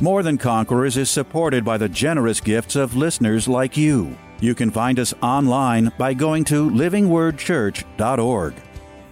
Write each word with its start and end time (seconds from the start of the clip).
More 0.00 0.24
Than 0.24 0.38
Conquerors 0.38 0.96
is 0.96 1.08
supported 1.08 1.64
by 1.64 1.78
the 1.78 1.88
generous 1.88 2.40
gifts 2.40 2.74
of 2.74 2.96
listeners 2.96 3.46
like 3.46 3.76
you. 3.76 4.16
You 4.40 4.54
can 4.54 4.70
find 4.70 4.98
us 4.98 5.14
online 5.22 5.92
by 5.96 6.14
going 6.14 6.44
to 6.46 6.68
livingwordchurch.org. 6.68 8.54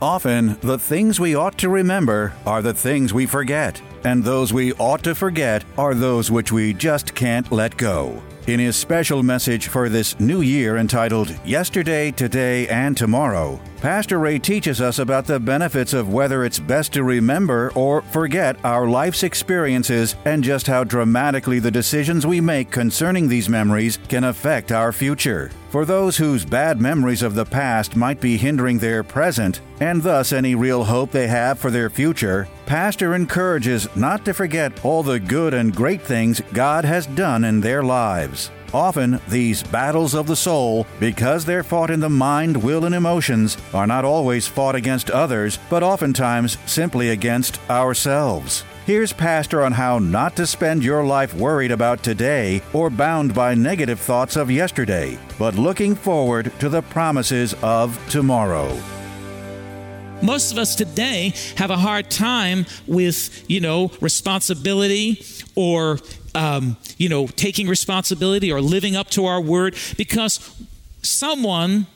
Often, 0.01 0.59
the 0.61 0.79
things 0.79 1.21
we 1.21 1.37
ought 1.37 1.57
to 1.59 1.69
remember 1.69 2.33
are 2.45 2.61
the 2.61 2.75
things 2.75 3.15
we 3.15 3.27
forget, 3.27 3.81
and 4.03 4.25
those 4.25 4.53
we 4.53 4.73
ought 4.75 5.05
to 5.05 5.15
forget 5.15 5.65
are 5.79 5.95
those 5.95 6.33
which 6.33 6.51
we 6.51 6.75
just 6.75 7.15
can't 7.15 7.53
let 7.53 7.77
go. 7.77 8.21
In 8.49 8.59
his 8.59 8.75
special 8.75 9.23
message 9.23 9.69
for 9.69 9.89
this 9.89 10.19
new 10.19 10.41
year 10.41 10.77
entitled 10.77 11.33
Yesterday, 11.45 12.11
Today, 12.11 12.67
and 12.67 12.97
Tomorrow, 12.97 13.61
Pastor 13.83 14.19
Ray 14.19 14.41
teaches 14.41 14.81
us 14.81 14.99
about 14.99 15.27
the 15.27 15.39
benefits 15.39 15.93
of 15.93 16.13
whether 16.13 16.45
it's 16.45 16.59
best 16.59 16.93
to 16.93 17.05
remember 17.05 17.73
or 17.75 18.03
forget 18.03 18.57
our 18.65 18.89
life's 18.89 19.23
experiences 19.23 20.17
and 20.25 20.43
just 20.43 20.67
how 20.67 20.83
dramatically 20.85 21.61
the 21.61 21.71
decisions 21.71 22.27
we 22.27 22.41
make 22.41 22.71
concerning 22.71 23.29
these 23.29 23.49
memories 23.49 23.99
can 24.09 24.25
affect 24.25 24.73
our 24.73 24.93
future. 24.93 25.51
For 25.71 25.85
those 25.85 26.17
whose 26.17 26.45
bad 26.45 26.81
memories 26.81 27.23
of 27.23 27.35
the 27.35 27.45
past 27.45 27.97
might 27.97 28.21
be 28.21 28.37
hindering 28.37 28.79
their 28.79 29.03
present, 29.03 29.63
and 29.81 30.03
thus 30.03 30.33
any 30.33 30.55
real 30.55 30.85
hope 30.85 31.11
they 31.11 31.27
have 31.27 31.59
for 31.59 31.71
their 31.71 31.91
future, 31.91 32.47
Pastor 32.67 33.15
encourages 33.15 33.89
not 33.97 34.25
to 34.27 34.35
forget 34.35 34.85
all 34.85 35.03
the 35.03 35.19
good 35.19 35.55
and 35.55 35.75
great 35.75 36.03
things 36.03 36.41
God 36.53 36.85
has 36.85 37.07
done 37.07 37.45
in 37.45 37.61
their 37.61 37.83
lives. 37.83 38.42
Often, 38.75 39.21
these 39.29 39.63
battles 39.63 40.15
of 40.15 40.27
the 40.27 40.37
soul, 40.37 40.87
because 40.99 41.45
they're 41.45 41.63
fought 41.63 41.91
in 41.91 42.01
the 42.01 42.09
mind, 42.09 42.63
will, 42.63 42.85
and 42.85 42.95
emotions, 42.95 43.57
are 43.75 43.87
not 43.87 44.05
always 44.05 44.47
fought 44.47 44.75
against 44.75 45.11
others, 45.11 45.59
but 45.69 45.83
oftentimes 45.83 46.57
simply 46.67 47.11
against 47.11 47.61
ourselves. 47.71 48.65
Here's 48.87 49.13
Pastor 49.13 49.63
on 49.63 49.73
how 49.73 50.01
not 50.01 50.35
to 50.37 50.47
spend 50.47 50.83
your 50.83 51.05
life 51.05 51.35
worried 51.35 51.71
about 51.71 52.03
today 52.03 52.63
or 52.73 52.91
bound 52.91 53.33
by 53.33 53.55
negative 53.55 54.01
thoughts 54.01 54.35
of 54.35 54.51
yesterday, 54.51 55.19
but 55.39 55.55
looking 55.55 55.95
forward 55.95 56.51
to 56.59 56.69
the 56.69 56.83
promises 56.83 57.55
of 57.63 57.97
tomorrow. 58.11 58.77
Most 60.23 60.53
of 60.53 60.59
us 60.59 60.77
today 60.77 61.35
have 61.57 61.71
a 61.71 61.77
hard 61.77 62.11
time 62.11 62.67
with, 62.87 63.45
you 63.51 63.61
know, 63.61 63.91
responsibility 64.01 65.25
or, 65.57 65.99
um, 66.35 66.77
you 66.97 67.09
know, 67.09 67.27
taking 67.27 67.67
responsibility 67.67 68.53
or 68.53 68.61
living 68.61 68.95
up 68.95 69.11
to 69.11 69.27
our 69.27 69.41
word 69.41 69.77
because 69.97 70.39
someone 71.03 71.87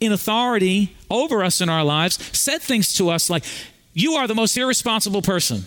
in 0.00 0.12
authority 0.12 0.96
over 1.10 1.44
us 1.44 1.60
in 1.60 1.68
our 1.68 1.84
lives 1.84 2.18
said 2.36 2.62
things 2.62 2.94
to 2.94 3.10
us 3.10 3.28
like, 3.28 3.44
You 3.92 4.14
are 4.14 4.26
the 4.26 4.34
most 4.34 4.56
irresponsible 4.56 5.22
person. 5.22 5.64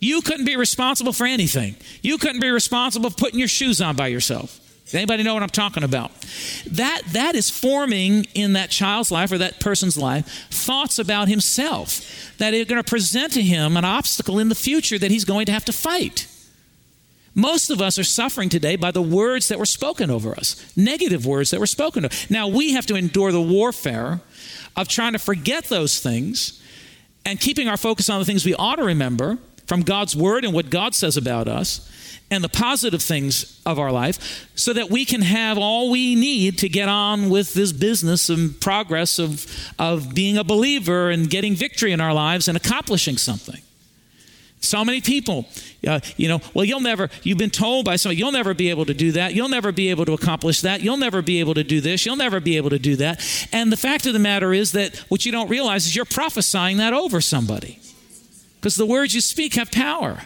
You 0.00 0.20
couldn't 0.20 0.44
be 0.44 0.56
responsible 0.56 1.14
for 1.14 1.26
anything. 1.26 1.76
You 2.02 2.18
couldn't 2.18 2.40
be 2.40 2.50
responsible 2.50 3.10
for 3.10 3.16
putting 3.16 3.38
your 3.38 3.48
shoes 3.48 3.80
on 3.80 3.96
by 3.96 4.08
yourself. 4.08 4.60
Anybody 4.92 5.22
know 5.22 5.34
what 5.34 5.42
I'm 5.42 5.48
talking 5.48 5.82
about? 5.82 6.12
That 6.70 7.02
that 7.12 7.34
is 7.34 7.48
forming 7.48 8.26
in 8.34 8.52
that 8.52 8.70
child's 8.70 9.10
life 9.10 9.32
or 9.32 9.38
that 9.38 9.58
person's 9.58 9.96
life 9.96 10.26
thoughts 10.50 10.98
about 10.98 11.28
himself 11.28 12.34
that 12.38 12.52
are 12.52 12.64
going 12.64 12.82
to 12.82 12.88
present 12.88 13.32
to 13.32 13.42
him 13.42 13.76
an 13.76 13.84
obstacle 13.84 14.38
in 14.38 14.50
the 14.50 14.54
future 14.54 14.98
that 14.98 15.10
he's 15.10 15.24
going 15.24 15.46
to 15.46 15.52
have 15.52 15.64
to 15.64 15.72
fight. 15.72 16.28
Most 17.34 17.70
of 17.70 17.80
us 17.80 17.98
are 17.98 18.04
suffering 18.04 18.48
today 18.48 18.76
by 18.76 18.90
the 18.90 19.02
words 19.02 19.48
that 19.48 19.58
were 19.58 19.66
spoken 19.66 20.10
over 20.10 20.32
us, 20.34 20.72
negative 20.76 21.26
words 21.26 21.50
that 21.50 21.58
were 21.58 21.66
spoken. 21.66 22.04
Over. 22.04 22.14
Now 22.30 22.46
we 22.46 22.72
have 22.74 22.86
to 22.86 22.94
endure 22.94 23.32
the 23.32 23.42
warfare 23.42 24.20
of 24.76 24.86
trying 24.86 25.14
to 25.14 25.18
forget 25.18 25.64
those 25.64 25.98
things 25.98 26.62
and 27.24 27.40
keeping 27.40 27.68
our 27.68 27.76
focus 27.76 28.10
on 28.10 28.18
the 28.20 28.24
things 28.24 28.44
we 28.44 28.54
ought 28.54 28.76
to 28.76 28.84
remember 28.84 29.38
from 29.66 29.82
God's 29.82 30.14
word 30.16 30.44
and 30.44 30.52
what 30.52 30.70
God 30.70 30.94
says 30.94 31.16
about 31.16 31.48
us 31.48 31.90
and 32.30 32.42
the 32.42 32.48
positive 32.48 33.02
things 33.02 33.60
of 33.66 33.78
our 33.78 33.92
life 33.92 34.50
so 34.54 34.72
that 34.72 34.90
we 34.90 35.04
can 35.04 35.22
have 35.22 35.58
all 35.58 35.90
we 35.90 36.14
need 36.14 36.58
to 36.58 36.68
get 36.68 36.88
on 36.88 37.30
with 37.30 37.54
this 37.54 37.72
business 37.72 38.28
and 38.28 38.60
progress 38.60 39.18
of, 39.18 39.46
of 39.78 40.14
being 40.14 40.36
a 40.36 40.44
believer 40.44 41.10
and 41.10 41.30
getting 41.30 41.54
victory 41.54 41.92
in 41.92 42.00
our 42.00 42.14
lives 42.14 42.48
and 42.48 42.56
accomplishing 42.56 43.16
something. 43.16 43.60
So 44.60 44.82
many 44.82 45.02
people, 45.02 45.46
uh, 45.86 46.00
you 46.16 46.26
know, 46.26 46.40
well, 46.54 46.64
you'll 46.64 46.80
never, 46.80 47.10
you've 47.22 47.36
been 47.36 47.50
told 47.50 47.84
by 47.84 47.96
somebody, 47.96 48.18
you'll 48.18 48.32
never 48.32 48.54
be 48.54 48.70
able 48.70 48.86
to 48.86 48.94
do 48.94 49.12
that. 49.12 49.34
You'll 49.34 49.50
never 49.50 49.72
be 49.72 49.90
able 49.90 50.06
to 50.06 50.14
accomplish 50.14 50.62
that. 50.62 50.80
You'll 50.80 50.96
never 50.96 51.20
be 51.20 51.40
able 51.40 51.52
to 51.54 51.64
do 51.64 51.82
this. 51.82 52.06
You'll 52.06 52.16
never 52.16 52.40
be 52.40 52.56
able 52.56 52.70
to 52.70 52.78
do 52.78 52.96
that. 52.96 53.22
And 53.52 53.70
the 53.70 53.76
fact 53.76 54.06
of 54.06 54.14
the 54.14 54.18
matter 54.18 54.54
is 54.54 54.72
that 54.72 54.96
what 55.10 55.26
you 55.26 55.32
don't 55.32 55.50
realize 55.50 55.84
is 55.84 55.94
you're 55.94 56.06
prophesying 56.06 56.78
that 56.78 56.94
over 56.94 57.20
somebody 57.20 57.78
because 58.64 58.76
the 58.76 58.86
words 58.86 59.14
you 59.14 59.20
speak 59.20 59.56
have 59.56 59.70
power. 59.70 60.22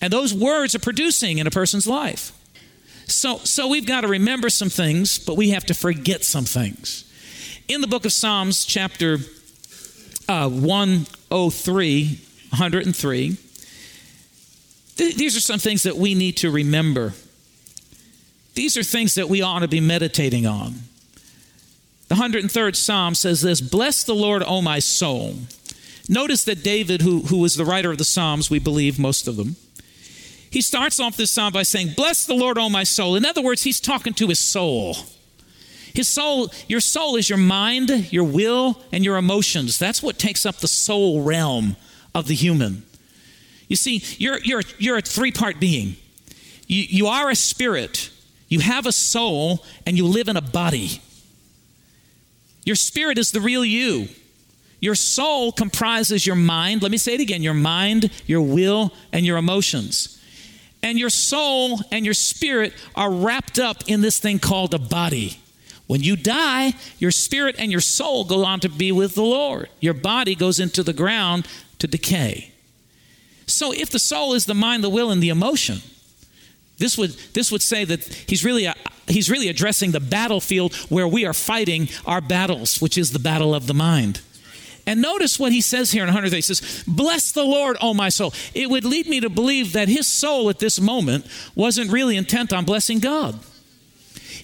And 0.00 0.12
those 0.12 0.32
words 0.32 0.76
are 0.76 0.78
producing 0.78 1.38
in 1.38 1.48
a 1.48 1.50
person's 1.50 1.84
life. 1.84 2.30
So, 3.08 3.38
so 3.38 3.66
we've 3.66 3.86
got 3.86 4.02
to 4.02 4.06
remember 4.06 4.48
some 4.48 4.68
things, 4.68 5.18
but 5.18 5.36
we 5.36 5.50
have 5.50 5.66
to 5.66 5.74
forget 5.74 6.22
some 6.22 6.44
things. 6.44 7.12
In 7.66 7.80
the 7.80 7.88
book 7.88 8.04
of 8.04 8.12
Psalms, 8.12 8.64
chapter 8.64 9.18
uh, 10.28 10.48
103, 10.48 12.04
103, 12.50 13.36
th- 14.94 15.16
these 15.16 15.36
are 15.36 15.40
some 15.40 15.58
things 15.58 15.82
that 15.82 15.96
we 15.96 16.14
need 16.14 16.36
to 16.36 16.52
remember. 16.52 17.14
These 18.54 18.76
are 18.76 18.84
things 18.84 19.16
that 19.16 19.28
we 19.28 19.42
ought 19.42 19.58
to 19.58 19.68
be 19.68 19.80
meditating 19.80 20.46
on. 20.46 20.74
The 22.06 22.14
103rd 22.14 22.76
Psalm 22.76 23.16
says 23.16 23.40
this 23.40 23.60
Bless 23.60 24.04
the 24.04 24.14
Lord, 24.14 24.44
O 24.46 24.62
my 24.62 24.78
soul. 24.78 25.34
Notice 26.08 26.44
that 26.44 26.64
David, 26.64 27.02
who, 27.02 27.20
who 27.20 27.38
was 27.38 27.54
the 27.54 27.64
writer 27.64 27.90
of 27.90 27.98
the 27.98 28.04
Psalms, 28.04 28.50
we 28.50 28.58
believe 28.58 28.98
most 28.98 29.28
of 29.28 29.36
them, 29.36 29.56
he 30.50 30.62
starts 30.62 30.98
off 30.98 31.16
this 31.16 31.30
psalm 31.30 31.52
by 31.52 31.62
saying, 31.62 31.92
Bless 31.94 32.24
the 32.24 32.34
Lord, 32.34 32.56
O 32.56 32.70
my 32.70 32.84
soul. 32.84 33.16
In 33.16 33.26
other 33.26 33.42
words, 33.42 33.62
he's 33.62 33.80
talking 33.80 34.14
to 34.14 34.28
his 34.28 34.38
soul. 34.38 34.96
His 35.92 36.08
soul, 36.08 36.50
your 36.68 36.80
soul 36.80 37.16
is 37.16 37.28
your 37.28 37.38
mind, 37.38 38.12
your 38.12 38.24
will, 38.24 38.80
and 38.92 39.04
your 39.04 39.16
emotions. 39.16 39.78
That's 39.78 40.02
what 40.02 40.18
takes 40.18 40.46
up 40.46 40.56
the 40.56 40.68
soul 40.68 41.22
realm 41.22 41.76
of 42.14 42.28
the 42.28 42.34
human. 42.34 42.84
You 43.68 43.76
see, 43.76 44.02
you're, 44.16 44.38
you're, 44.40 44.62
you're 44.78 44.96
a 44.96 45.02
three 45.02 45.32
part 45.32 45.60
being. 45.60 45.96
You, 46.66 46.82
you 46.88 47.06
are 47.06 47.30
a 47.30 47.34
spirit, 47.34 48.10
you 48.48 48.60
have 48.60 48.86
a 48.86 48.92
soul, 48.92 49.64
and 49.84 49.96
you 49.96 50.06
live 50.06 50.28
in 50.28 50.36
a 50.36 50.42
body. 50.42 51.02
Your 52.64 52.76
spirit 52.76 53.18
is 53.18 53.32
the 53.32 53.40
real 53.40 53.64
you. 53.64 54.08
Your 54.80 54.94
soul 54.94 55.52
comprises 55.52 56.26
your 56.26 56.36
mind. 56.36 56.82
Let 56.82 56.90
me 56.90 56.98
say 56.98 57.14
it 57.14 57.20
again 57.20 57.42
your 57.42 57.54
mind, 57.54 58.10
your 58.26 58.42
will, 58.42 58.92
and 59.12 59.26
your 59.26 59.36
emotions. 59.36 60.14
And 60.82 60.98
your 60.98 61.10
soul 61.10 61.80
and 61.90 62.04
your 62.04 62.14
spirit 62.14 62.72
are 62.94 63.10
wrapped 63.10 63.58
up 63.58 63.82
in 63.88 64.00
this 64.00 64.20
thing 64.20 64.38
called 64.38 64.74
a 64.74 64.78
body. 64.78 65.40
When 65.88 66.02
you 66.02 66.16
die, 66.16 66.74
your 66.98 67.10
spirit 67.10 67.56
and 67.58 67.72
your 67.72 67.80
soul 67.80 68.24
go 68.24 68.44
on 68.44 68.60
to 68.60 68.68
be 68.68 68.92
with 68.92 69.14
the 69.14 69.22
Lord. 69.22 69.68
Your 69.80 69.94
body 69.94 70.34
goes 70.34 70.60
into 70.60 70.82
the 70.82 70.92
ground 70.92 71.48
to 71.78 71.86
decay. 71.86 72.52
So 73.46 73.72
if 73.72 73.90
the 73.90 73.98
soul 73.98 74.34
is 74.34 74.46
the 74.46 74.54
mind, 74.54 74.84
the 74.84 74.90
will, 74.90 75.10
and 75.10 75.22
the 75.22 75.30
emotion, 75.30 75.78
this 76.76 76.96
would, 76.98 77.10
this 77.32 77.50
would 77.50 77.62
say 77.62 77.84
that 77.84 78.04
he's 78.04 78.44
really, 78.44 78.66
a, 78.66 78.74
he's 79.08 79.30
really 79.30 79.48
addressing 79.48 79.90
the 79.90 80.00
battlefield 80.00 80.74
where 80.90 81.08
we 81.08 81.24
are 81.24 81.32
fighting 81.32 81.88
our 82.06 82.20
battles, 82.20 82.80
which 82.80 82.98
is 82.98 83.12
the 83.12 83.18
battle 83.18 83.54
of 83.54 83.66
the 83.66 83.74
mind. 83.74 84.20
And 84.88 85.02
notice 85.02 85.38
what 85.38 85.52
he 85.52 85.60
says 85.60 85.90
here 85.90 86.02
in 86.02 86.06
100 86.06 86.32
He 86.32 86.40
says, 86.40 86.82
Bless 86.86 87.30
the 87.30 87.44
Lord, 87.44 87.76
O 87.82 87.92
my 87.92 88.08
soul. 88.08 88.32
It 88.54 88.70
would 88.70 88.86
lead 88.86 89.06
me 89.06 89.20
to 89.20 89.28
believe 89.28 89.74
that 89.74 89.86
his 89.86 90.06
soul 90.06 90.48
at 90.48 90.60
this 90.60 90.80
moment 90.80 91.26
wasn't 91.54 91.92
really 91.92 92.16
intent 92.16 92.54
on 92.54 92.64
blessing 92.64 92.98
God. 92.98 93.38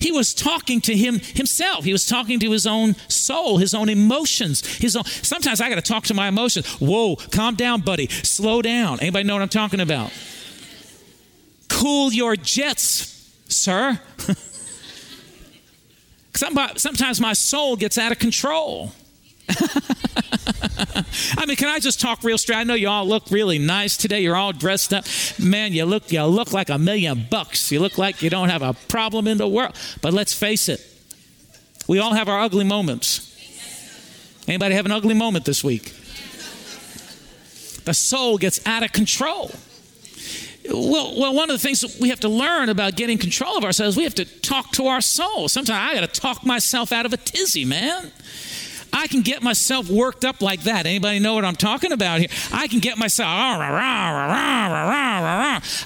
He 0.00 0.12
was 0.12 0.34
talking 0.34 0.82
to 0.82 0.94
him 0.94 1.18
himself. 1.18 1.86
He 1.86 1.92
was 1.92 2.04
talking 2.04 2.38
to 2.40 2.50
his 2.50 2.66
own 2.66 2.94
soul, 3.08 3.56
his 3.56 3.72
own 3.72 3.88
emotions. 3.88 4.66
His 4.76 4.96
own. 4.96 5.04
Sometimes 5.04 5.62
I 5.62 5.70
got 5.70 5.76
to 5.76 5.82
talk 5.82 6.04
to 6.04 6.14
my 6.14 6.28
emotions. 6.28 6.66
Whoa, 6.74 7.16
calm 7.16 7.54
down, 7.54 7.80
buddy. 7.80 8.08
Slow 8.08 8.60
down. 8.60 9.00
Anybody 9.00 9.24
know 9.24 9.36
what 9.36 9.42
I'm 9.42 9.48
talking 9.48 9.80
about? 9.80 10.12
Cool 11.70 12.12
your 12.12 12.36
jets, 12.36 13.32
sir. 13.48 13.98
Sometimes 16.34 17.18
my 17.18 17.32
soul 17.32 17.76
gets 17.76 17.96
out 17.96 18.12
of 18.12 18.18
control. 18.18 18.92
I 21.38 21.46
mean, 21.46 21.56
can 21.56 21.68
I 21.68 21.78
just 21.78 22.00
talk 22.00 22.22
real 22.24 22.38
straight? 22.38 22.56
I 22.56 22.64
know 22.64 22.74
you 22.74 22.88
all 22.88 23.06
look 23.06 23.30
really 23.30 23.58
nice 23.58 23.96
today. 23.96 24.20
You're 24.20 24.36
all 24.36 24.52
dressed 24.52 24.92
up. 24.92 25.04
Man, 25.38 25.72
you 25.72 25.84
look 25.84 26.10
you 26.10 26.24
look 26.24 26.52
like 26.52 26.68
a 26.68 26.78
million 26.78 27.26
bucks. 27.30 27.70
You 27.70 27.80
look 27.80 27.98
like 27.98 28.22
you 28.22 28.30
don't 28.30 28.48
have 28.48 28.62
a 28.62 28.72
problem 28.88 29.28
in 29.28 29.38
the 29.38 29.48
world. 29.48 29.76
But 30.02 30.12
let's 30.12 30.32
face 30.32 30.68
it. 30.68 30.84
We 31.86 31.98
all 31.98 32.14
have 32.14 32.28
our 32.28 32.40
ugly 32.40 32.64
moments. 32.64 33.30
Anybody 34.46 34.74
have 34.74 34.86
an 34.86 34.92
ugly 34.92 35.14
moment 35.14 35.44
this 35.44 35.62
week? 35.62 35.92
The 37.84 37.94
soul 37.94 38.38
gets 38.38 38.66
out 38.66 38.82
of 38.82 38.92
control. 38.92 39.50
Well, 40.70 41.18
well, 41.18 41.34
one 41.34 41.50
of 41.50 41.56
the 41.56 41.62
things 41.62 41.82
that 41.82 42.00
we 42.00 42.08
have 42.08 42.20
to 42.20 42.28
learn 42.28 42.70
about 42.70 42.96
getting 42.96 43.18
control 43.18 43.58
of 43.58 43.64
ourselves, 43.64 43.96
we 43.96 44.04
have 44.04 44.14
to 44.14 44.24
talk 44.24 44.70
to 44.72 44.86
our 44.86 45.02
soul. 45.02 45.48
Sometimes 45.48 45.78
I 45.78 46.00
got 46.00 46.12
to 46.12 46.20
talk 46.20 46.46
myself 46.46 46.90
out 46.90 47.04
of 47.04 47.12
a 47.12 47.18
tizzy, 47.18 47.66
man. 47.66 48.10
I 48.94 49.08
can 49.08 49.22
get 49.22 49.42
myself 49.42 49.90
worked 49.90 50.24
up 50.24 50.40
like 50.40 50.62
that. 50.62 50.86
Anybody 50.86 51.18
know 51.18 51.34
what 51.34 51.44
I'm 51.44 51.56
talking 51.56 51.90
about 51.92 52.20
here? 52.20 52.28
I 52.52 52.68
can 52.68 52.78
get 52.78 52.96
myself. 52.96 53.28
Ah, 53.28 53.60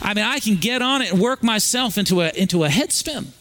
I 0.02 0.14
mean, 0.14 0.25
I 0.25 0.38
can 0.40 0.56
get 0.56 0.82
on 0.82 1.02
it 1.02 1.12
and 1.12 1.20
work 1.20 1.43
myself 1.43 1.96
into 1.99 2.20
a 2.20 2.28
into 2.31 2.64
a 2.64 2.69
head 2.69 2.93
spin 2.93 3.32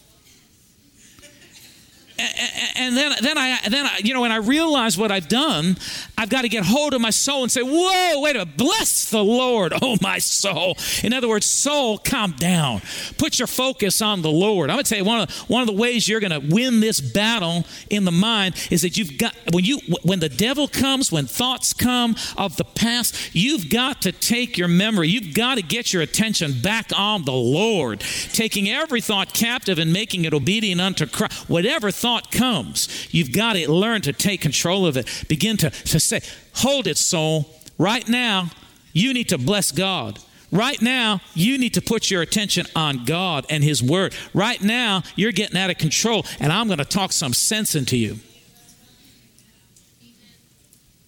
and 2.20 2.96
then, 2.96 3.14
then 3.22 3.38
I, 3.38 3.60
then 3.70 3.86
I, 3.86 4.00
you 4.04 4.14
know, 4.14 4.22
when 4.22 4.32
I 4.32 4.38
realize 4.38 4.98
what 4.98 5.12
I've 5.12 5.28
done, 5.28 5.78
I've 6.18 6.30
got 6.30 6.42
to 6.42 6.50
get 6.50 6.66
hold 6.66 6.94
of 6.94 7.02
my 7.02 7.10
soul 7.10 7.44
and 7.44 7.52
say, 7.52 7.62
"Whoa, 7.62 8.22
wait 8.22 8.36
a 8.36 8.40
minute! 8.40 8.58
Bless 8.58 9.10
the 9.10 9.24
Lord, 9.24 9.74
oh 9.82 9.98
my 10.02 10.18
soul." 10.20 10.78
In 11.04 11.14
other 11.14 11.28
words, 11.28 11.46
soul, 11.46 11.98
calm 11.98 12.32
down. 12.32 12.82
Put 13.18 13.40
your 13.40 13.48
focus 13.48 14.02
on 14.02 14.22
the 14.22 14.32
Lord. 14.32 14.70
I'm 14.70 14.78
to 14.78 14.84
tell 14.84 14.98
you 14.98 15.04
one 15.04 15.22
of 15.22 15.32
one 15.50 15.62
of 15.62 15.68
the 15.68 15.74
ways 15.74 16.08
you're 16.08 16.20
to 16.20 16.40
win 16.40 16.80
this 16.80 17.00
battle 17.00 17.66
in 17.90 18.06
the 18.06 18.12
mind 18.12 18.56
is 18.72 18.82
that 18.82 18.98
you've 18.98 19.18
got 19.18 19.36
when 19.52 19.64
you 19.64 19.80
when 20.04 20.20
the 20.20 20.30
devil 20.30 20.68
comes, 20.68 21.12
when 21.12 21.26
thoughts 21.26 21.74
come 21.74 22.16
of 22.38 22.58
the 22.58 22.66
past, 22.66 23.36
you've 23.36 23.70
got 23.70 24.02
to 24.02 24.12
take 24.12 24.58
your 24.58 24.68
memory. 24.68 25.08
You've 25.10 25.34
got 25.34 25.56
to 25.56 25.62
get 25.62 25.94
your 25.94 26.02
attention 26.02 26.62
back 26.62 26.92
on 26.96 27.26
the 27.26 27.34
Lord, 27.34 28.00
taking 28.34 28.70
every 28.70 29.02
thought 29.02 29.34
captive 29.34 29.80
and 29.80 29.94
making 29.94 30.26
it 30.26 30.34
obedient 30.34 30.82
unto 30.82 31.06
Christ. 31.06 31.50
Whatever 31.50 31.92
thought 31.92 32.07
thought 32.08 32.32
comes, 32.32 33.14
you've 33.14 33.34
got 33.34 33.54
to 33.54 33.70
learn 33.70 34.02
to 34.02 34.14
take 34.14 34.40
control 34.40 34.86
of 34.86 34.96
it. 34.96 35.26
Begin 35.28 35.58
to, 35.58 35.70
to 35.70 36.00
say, 36.00 36.22
Hold 36.56 36.88
it, 36.88 36.98
soul. 36.98 37.54
Right 37.78 38.08
now, 38.08 38.50
you 38.94 39.14
need 39.14 39.28
to 39.30 39.38
bless 39.38 39.74
God. 39.74 40.18
Right 40.50 40.82
now, 40.82 41.20
you 41.34 41.58
need 41.58 41.74
to 41.74 41.82
put 41.82 42.10
your 42.10 42.22
attention 42.22 42.66
on 42.78 43.04
God 43.04 43.46
and 43.50 43.62
His 43.62 43.84
Word. 43.84 44.16
Right 44.34 44.62
now, 44.64 45.04
you're 45.18 45.34
getting 45.34 45.58
out 45.58 45.70
of 45.70 45.78
control, 45.80 46.26
and 46.40 46.54
I'm 46.54 46.68
going 46.68 46.80
to 46.80 46.86
talk 46.86 47.12
some 47.12 47.34
sense 47.34 47.76
into 47.76 47.98
you. 47.98 48.20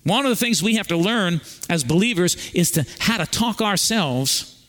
One 0.03 0.25
of 0.25 0.29
the 0.29 0.35
things 0.35 0.61
we 0.61 0.75
have 0.75 0.87
to 0.87 0.97
learn 0.97 1.39
as 1.69 1.85
believers 1.85 2.51
is 2.53 2.71
to 2.71 2.85
how 2.99 3.19
to 3.19 3.25
talk 3.25 3.61
ourselves 3.61 4.61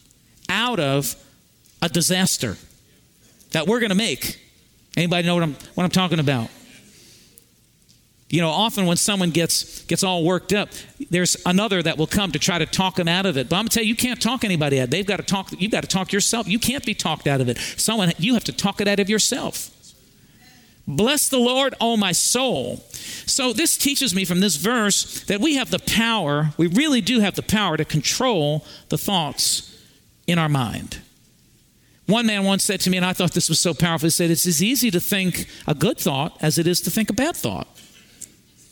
out 0.48 0.78
of 0.78 1.16
a 1.82 1.88
disaster 1.88 2.56
that 3.50 3.66
we're 3.66 3.80
going 3.80 3.90
to 3.90 3.96
make. 3.96 4.38
Anybody 4.96 5.26
know 5.26 5.34
what 5.34 5.44
I'm, 5.44 5.54
what 5.75 5.84
I'm 5.84 5.90
talking 5.90 6.19
about? 6.19 6.50
You 8.28 8.40
know, 8.40 8.50
often 8.50 8.87
when 8.87 8.96
someone 8.96 9.31
gets 9.31 9.82
gets 9.87 10.04
all 10.04 10.25
worked 10.25 10.52
up, 10.52 10.69
there's 11.10 11.37
another 11.44 11.82
that 11.82 11.98
will 11.98 12.06
come 12.06 12.31
to 12.31 12.38
try 12.38 12.58
to 12.58 12.66
talk 12.66 12.94
them 12.94 13.08
out 13.08 13.26
of 13.26 13.37
it. 13.37 13.48
But 13.48 13.56
I'm 13.56 13.62
gonna 13.62 13.70
tell 13.70 13.82
you, 13.82 13.88
you 13.88 13.96
can't 13.96 14.22
talk 14.22 14.44
anybody 14.44 14.81
out. 14.81 14.90
They've 14.90 15.06
got 15.06 15.16
to 15.16 15.25
talk. 15.25 15.50
You've 15.58 15.72
got 15.72 15.82
to 15.82 15.88
talk 15.88 16.12
yourself. 16.12 16.46
You 16.46 16.60
can't 16.60 16.87
be 16.87 16.94
talked 16.94 17.26
out 17.26 17.40
of 17.40 17.48
it. 17.48 17.58
Someone 17.58 18.12
you 18.19 18.34
have 18.34 18.44
to 18.44 18.52
talk 18.52 18.81
it 18.81 18.87
out 18.87 19.00
of 19.00 19.10
yourself. 19.10 19.70
Bless 20.87 21.28
the 21.28 21.38
Lord, 21.38 21.75
oh 21.81 21.96
my 21.96 22.12
soul. 22.12 22.78
So 23.26 23.52
this 23.52 23.76
teaches 23.76 24.14
me 24.14 24.25
from 24.25 24.40
this 24.40 24.56
verse 24.56 25.22
that 25.25 25.40
we 25.40 25.54
have 25.56 25.70
the 25.70 25.78
power. 25.78 26.50
We 26.56 26.66
really 26.66 27.00
do 27.00 27.20
have 27.20 27.37
the 27.37 27.42
power 27.42 27.76
to 27.76 27.84
control 27.84 28.64
the 28.88 28.98
thoughts 28.98 29.76
in 30.26 30.38
our 30.38 30.48
mind. 30.48 30.98
One 32.10 32.26
man 32.26 32.42
once 32.44 32.64
said 32.64 32.80
to 32.80 32.90
me, 32.90 32.96
and 32.96 33.06
I 33.06 33.12
thought 33.12 33.32
this 33.32 33.48
was 33.48 33.60
so 33.60 33.72
powerful, 33.72 34.06
he 34.06 34.10
said, 34.10 34.30
It's 34.30 34.44
as 34.44 34.62
easy 34.62 34.90
to 34.90 34.98
think 34.98 35.46
a 35.68 35.74
good 35.74 35.96
thought 35.96 36.36
as 36.40 36.58
it 36.58 36.66
is 36.66 36.80
to 36.82 36.90
think 36.90 37.08
a 37.08 37.12
bad 37.12 37.36
thought. 37.36 37.68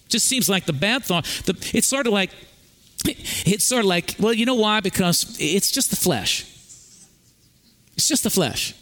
Just 0.09 0.27
seems 0.27 0.49
like 0.49 0.67
the 0.67 0.73
bad 0.73 1.05
thought, 1.05 1.25
the, 1.45 1.55
it's 1.73 1.87
sort 1.87 2.09
of 2.09 2.13
like, 2.13 2.31
it's 3.05 3.65
sort 3.65 3.81
of 3.81 3.87
like, 3.87 4.17
well, 4.19 4.33
you 4.33 4.45
know 4.45 4.57
why? 4.57 4.81
Because 4.81 5.37
it's 5.39 5.71
just 5.71 5.91
the 5.91 5.97
flesh. 5.97 6.47
It's 7.97 8.09
just 8.09 8.25
the 8.25 8.31
flesh. 8.31 8.75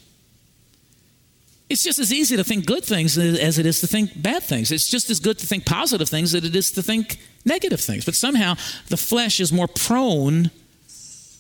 It's 1.69 1.83
just 1.83 1.99
as 1.99 2.11
easy 2.13 2.37
to 2.37 2.45
think 2.45 2.65
good 2.65 2.85
things 2.85 3.19
as 3.19 3.59
it 3.59 3.67
is 3.67 3.81
to 3.81 3.87
think 3.87 4.23
bad 4.23 4.43
things. 4.43 4.73
It's 4.73 4.89
just 4.89 5.11
as 5.11 5.21
good 5.21 5.39
to 5.41 5.47
think 5.47 5.67
positive 5.67 6.09
things 6.09 6.35
as 6.35 6.45
it 6.45 6.57
is 6.57 6.71
to 6.73 6.83
think 6.83 7.19
negative 7.45 7.81
things. 7.81 8.05
But 8.07 8.15
somehow 8.15 8.55
the 8.89 8.97
flesh 8.97 9.39
is 9.39 9.53
more 9.53 9.69
prone 9.69 10.51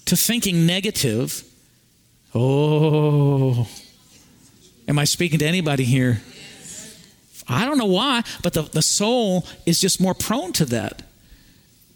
to 0.04 0.16
thinking 0.16 0.66
negative 0.66 1.44
Oh. 2.38 3.66
Am 4.86 4.98
I 4.98 5.04
speaking 5.04 5.38
to 5.38 5.46
anybody 5.46 5.84
here? 5.84 6.20
I 7.48 7.64
don't 7.64 7.78
know 7.78 7.86
why, 7.86 8.24
but 8.42 8.52
the, 8.52 8.62
the 8.62 8.82
soul 8.82 9.46
is 9.64 9.80
just 9.80 10.00
more 10.00 10.12
prone 10.12 10.52
to 10.54 10.66
that. 10.66 11.02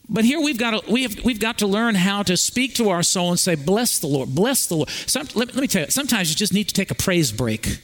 But 0.08 0.25
here 0.25 0.40
we've 0.40 0.58
got 0.58 0.82
to, 0.82 0.90
we 0.92 1.02
have, 1.02 1.25
we've 1.25 1.40
got 1.40 1.58
to 1.58 1.66
learn 1.66 1.94
how 1.94 2.22
to 2.22 2.37
speak 2.37 2.75
to 2.76 2.88
our 2.88 3.02
soul 3.02 3.31
and 3.31 3.38
say, 3.38 3.54
Bless 3.54 3.98
the 3.98 4.06
Lord, 4.06 4.34
bless 4.34 4.66
the 4.66 4.76
Lord. 4.76 4.88
Some, 4.88 5.28
let, 5.34 5.54
let 5.54 5.56
me 5.56 5.66
tell 5.66 5.84
you, 5.84 5.90
sometimes 5.90 6.31
you 6.31 6.37
just 6.37 6.54
need 6.54 6.69
to 6.69 6.75
take 6.75 6.90
a 6.90 6.94
praise 6.94 7.32
break. 7.32 7.78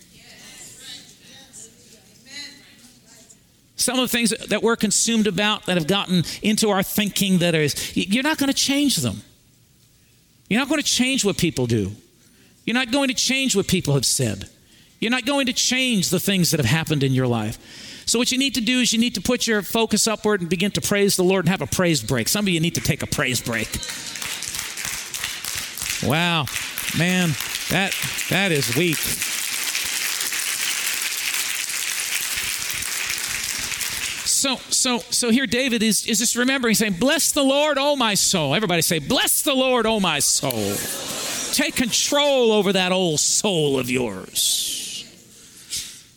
Some 3.76 3.98
of 3.98 4.02
the 4.02 4.08
things 4.08 4.30
that 4.30 4.62
we're 4.62 4.76
consumed 4.76 5.26
about 5.26 5.66
that 5.66 5.76
have 5.76 5.86
gotten 5.86 6.24
into 6.42 6.70
our 6.70 6.82
thinking 6.82 7.38
that 7.38 7.54
is, 7.54 7.94
you're 7.96 8.22
not 8.22 8.38
going 8.38 8.48
to 8.48 8.56
change 8.56 8.96
them. 8.96 9.20
You're 10.48 10.60
not 10.60 10.68
going 10.68 10.80
to 10.80 10.86
change 10.86 11.24
what 11.24 11.36
people 11.36 11.66
do. 11.66 11.92
You're 12.66 12.74
not 12.74 12.90
going 12.90 13.08
to 13.08 13.14
change 13.14 13.56
what 13.56 13.68
people 13.68 13.94
have 13.94 14.04
said. 14.04 14.48
You're 15.00 15.10
not 15.10 15.24
going 15.24 15.46
to 15.46 15.52
change 15.52 16.10
the 16.10 16.20
things 16.20 16.50
that 16.50 16.58
have 16.58 16.66
happened 16.66 17.02
in 17.02 17.12
your 17.12 17.26
life. 17.26 17.58
So, 18.06 18.18
what 18.18 18.30
you 18.30 18.38
need 18.38 18.54
to 18.54 18.60
do 18.60 18.80
is 18.80 18.92
you 18.92 18.98
need 18.98 19.14
to 19.14 19.20
put 19.20 19.46
your 19.46 19.62
focus 19.62 20.06
upward 20.06 20.40
and 20.40 20.50
begin 20.50 20.70
to 20.72 20.80
praise 20.80 21.16
the 21.16 21.24
Lord 21.24 21.44
and 21.44 21.50
have 21.50 21.62
a 21.62 21.66
praise 21.66 22.02
break. 22.02 22.28
Some 22.28 22.44
of 22.44 22.48
you 22.48 22.60
need 22.60 22.74
to 22.74 22.80
take 22.80 23.02
a 23.02 23.06
praise 23.06 23.40
break. 23.40 23.68
Wow, 26.08 26.46
man, 26.96 27.30
that 27.70 27.94
that 28.30 28.52
is 28.52 28.76
weak. 28.76 28.98
So, 34.26 34.56
so, 34.68 34.98
so 35.10 35.30
here 35.30 35.46
David 35.46 35.82
is, 35.82 36.06
is 36.06 36.18
just 36.18 36.36
remembering 36.36 36.74
saying, 36.74 36.94
Bless 37.00 37.32
the 37.32 37.42
Lord, 37.42 37.78
O 37.78 37.96
my 37.96 38.14
soul. 38.14 38.54
Everybody 38.54 38.82
say, 38.82 39.00
Bless 39.00 39.42
the 39.42 39.54
Lord, 39.54 39.86
O 39.86 39.98
my 39.98 40.20
soul. 40.20 40.76
Take 41.56 41.74
control 41.74 42.52
over 42.52 42.74
that 42.74 42.92
old 42.92 43.18
soul 43.18 43.78
of 43.78 43.90
yours. 43.90 45.06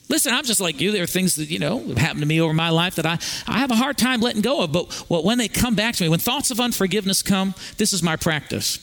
Listen, 0.10 0.34
I'm 0.34 0.44
just 0.44 0.60
like 0.60 0.82
you. 0.82 0.92
There 0.92 1.04
are 1.04 1.08
things 1.08 1.36
that, 1.36 1.50
you 1.50 1.60
know, 1.60 1.80
have 1.80 1.98
happened 1.98 2.20
to 2.20 2.26
me 2.26 2.42
over 2.42 2.54
my 2.54 2.72
life 2.72 2.96
that 2.96 3.06
I, 3.06 3.18
I 3.48 3.60
have 3.60 3.72
a 3.72 3.76
hard 3.76 3.98
time 3.98 4.20
letting 4.20 4.42
go 4.42 4.64
of. 4.64 4.74
But 4.74 5.08
when 5.08 5.38
they 5.38 5.48
come 5.48 5.76
back 5.76 5.96
to 5.96 6.04
me, 6.04 6.10
when 6.10 6.20
thoughts 6.20 6.52
of 6.52 6.60
unforgiveness 6.60 7.22
come, 7.22 7.56
this 7.78 7.94
is 7.94 8.04
my 8.04 8.18
practice. 8.18 8.80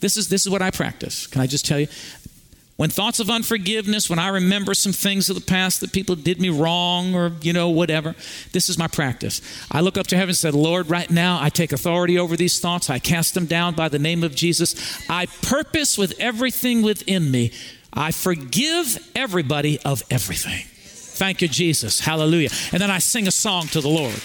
This 0.00 0.18
is, 0.18 0.28
this 0.28 0.44
is 0.44 0.50
what 0.50 0.60
I 0.60 0.70
practice. 0.70 1.26
Can 1.26 1.40
I 1.40 1.46
just 1.46 1.64
tell 1.64 1.80
you? 1.80 1.86
When 2.76 2.90
thoughts 2.90 3.20
of 3.20 3.30
unforgiveness, 3.30 4.10
when 4.10 4.18
I 4.18 4.28
remember 4.28 4.74
some 4.74 4.92
things 4.92 5.30
of 5.30 5.36
the 5.36 5.42
past 5.42 5.80
that 5.80 5.92
people 5.92 6.16
did 6.16 6.40
me 6.40 6.48
wrong 6.48 7.14
or, 7.14 7.30
you 7.40 7.52
know, 7.52 7.68
whatever, 7.68 8.16
this 8.50 8.68
is 8.68 8.76
my 8.76 8.88
practice. 8.88 9.40
I 9.70 9.80
look 9.80 9.96
up 9.96 10.08
to 10.08 10.16
heaven 10.16 10.30
and 10.30 10.36
said, 10.36 10.54
Lord, 10.54 10.90
right 10.90 11.08
now 11.08 11.38
I 11.40 11.50
take 11.50 11.70
authority 11.70 12.18
over 12.18 12.36
these 12.36 12.58
thoughts. 12.58 12.90
I 12.90 12.98
cast 12.98 13.34
them 13.34 13.46
down 13.46 13.74
by 13.74 13.88
the 13.88 14.00
name 14.00 14.24
of 14.24 14.34
Jesus. 14.34 14.74
I 15.08 15.26
purpose 15.26 15.96
with 15.96 16.18
everything 16.18 16.82
within 16.82 17.30
me. 17.30 17.52
I 17.92 18.10
forgive 18.10 18.98
everybody 19.14 19.78
of 19.80 20.02
everything. 20.10 20.64
Thank 20.66 21.42
you, 21.42 21.48
Jesus. 21.48 22.00
Hallelujah. 22.00 22.50
And 22.72 22.82
then 22.82 22.90
I 22.90 22.98
sing 22.98 23.28
a 23.28 23.30
song 23.30 23.68
to 23.68 23.80
the 23.80 23.88
Lord. 23.88 24.20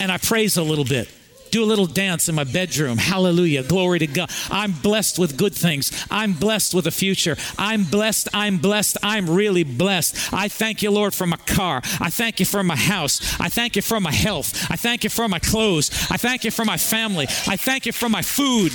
And 0.00 0.10
I 0.10 0.16
praise 0.16 0.56
a 0.56 0.62
little 0.62 0.84
bit 0.84 1.10
do 1.50 1.62
a 1.62 1.66
little 1.66 1.86
dance 1.86 2.28
in 2.28 2.34
my 2.34 2.44
bedroom. 2.44 2.98
Hallelujah. 2.98 3.62
Glory 3.62 3.98
to 4.00 4.06
God. 4.06 4.30
I'm 4.50 4.72
blessed 4.72 5.18
with 5.18 5.36
good 5.36 5.54
things. 5.54 6.06
I'm 6.10 6.32
blessed 6.32 6.74
with 6.74 6.86
a 6.86 6.90
future. 6.90 7.36
I'm 7.58 7.84
blessed. 7.84 8.28
I'm 8.34 8.58
blessed. 8.58 8.98
I'm 9.02 9.28
really 9.28 9.64
blessed. 9.64 10.32
I 10.32 10.48
thank 10.48 10.82
you, 10.82 10.90
Lord, 10.90 11.14
for 11.14 11.26
my 11.26 11.36
car. 11.38 11.80
I 12.00 12.10
thank 12.10 12.40
you 12.40 12.46
for 12.46 12.62
my 12.62 12.76
house. 12.76 13.40
I 13.40 13.48
thank 13.48 13.76
you 13.76 13.82
for 13.82 14.00
my 14.00 14.12
health. 14.12 14.70
I 14.70 14.76
thank 14.76 15.04
you 15.04 15.10
for 15.10 15.28
my 15.28 15.38
clothes. 15.38 15.90
I 16.10 16.16
thank 16.16 16.44
you 16.44 16.50
for 16.50 16.64
my 16.64 16.76
family. 16.76 17.26
I 17.46 17.56
thank 17.56 17.86
you 17.86 17.92
for 17.92 18.08
my 18.08 18.22
food. 18.22 18.72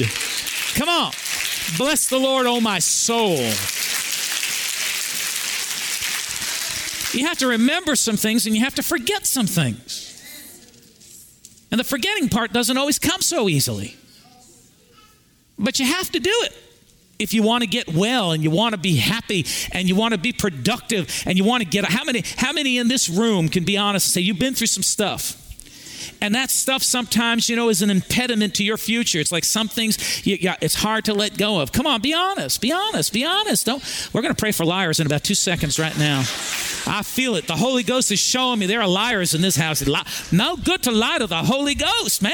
Come 0.75 0.89
on. 0.89 1.11
Bless 1.77 2.09
the 2.09 2.19
Lord, 2.19 2.45
oh 2.45 2.59
my 2.59 2.79
soul. 2.79 3.37
You 7.13 7.27
have 7.27 7.37
to 7.39 7.47
remember 7.47 7.95
some 7.95 8.17
things 8.17 8.45
and 8.45 8.55
you 8.55 8.63
have 8.63 8.75
to 8.75 8.83
forget 8.83 9.25
some 9.25 9.45
things. 9.47 10.12
And 11.73 11.79
the 11.79 11.83
forgetting 11.83 12.29
part 12.29 12.53
doesn't 12.53 12.77
always 12.77 12.99
come 12.99 13.23
so 13.23 13.49
easily. 13.49 13.95
But 15.57 15.79
you 15.79 15.87
have 15.87 16.07
to 16.11 16.19
do 16.19 16.29
it 16.43 16.53
if 17.17 17.33
you 17.33 17.41
want 17.41 17.63
to 17.63 17.67
get 17.67 17.91
well 17.91 18.31
and 18.31 18.43
you 18.43 18.51
want 18.51 18.73
to 18.73 18.77
be 18.77 18.97
happy 18.97 19.47
and 19.71 19.89
you 19.89 19.95
want 19.95 20.11
to 20.11 20.19
be 20.19 20.31
productive 20.31 21.23
and 21.25 21.35
you 21.35 21.43
want 21.43 21.63
to 21.63 21.67
get 21.67 21.83
how 21.85 22.03
many 22.03 22.23
how 22.37 22.53
many 22.53 22.77
in 22.77 22.89
this 22.89 23.09
room 23.09 23.49
can 23.49 23.63
be 23.63 23.75
honest 23.75 24.05
and 24.05 24.13
say 24.13 24.21
you've 24.21 24.37
been 24.37 24.53
through 24.53 24.67
some 24.67 24.83
stuff 24.83 25.42
And 26.21 26.35
that 26.35 26.49
stuff 26.49 26.83
sometimes, 26.83 27.49
you 27.49 27.55
know, 27.55 27.69
is 27.69 27.81
an 27.81 27.89
impediment 27.89 28.55
to 28.55 28.63
your 28.63 28.77
future. 28.77 29.19
It's 29.19 29.31
like 29.31 29.43
some 29.43 29.67
things 29.67 30.25
you, 30.25 30.37
you, 30.39 30.51
it's 30.61 30.75
hard 30.75 31.05
to 31.05 31.13
let 31.13 31.37
go 31.37 31.59
of. 31.59 31.71
Come 31.71 31.87
on, 31.87 32.01
be 32.01 32.13
honest. 32.13 32.61
Be 32.61 32.71
honest. 32.71 33.13
Be 33.13 33.25
honest. 33.25 33.65
Don't. 33.65 34.09
We're 34.13 34.21
going 34.21 34.33
to 34.33 34.39
pray 34.39 34.51
for 34.51 34.65
liars 34.65 34.99
in 34.99 35.07
about 35.07 35.23
two 35.23 35.35
seconds 35.35 35.79
right 35.79 35.97
now. 35.97 36.19
I 36.85 37.01
feel 37.03 37.35
it. 37.35 37.47
The 37.47 37.55
Holy 37.55 37.83
Ghost 37.83 38.11
is 38.11 38.19
showing 38.19 38.59
me 38.59 38.65
there 38.65 38.81
are 38.81 38.87
liars 38.87 39.33
in 39.33 39.41
this 39.41 39.55
house. 39.55 39.83
No 40.31 40.55
good 40.55 40.83
to 40.83 40.91
lie 40.91 41.19
to 41.19 41.27
the 41.27 41.43
Holy 41.43 41.75
Ghost, 41.75 42.21
man. 42.21 42.33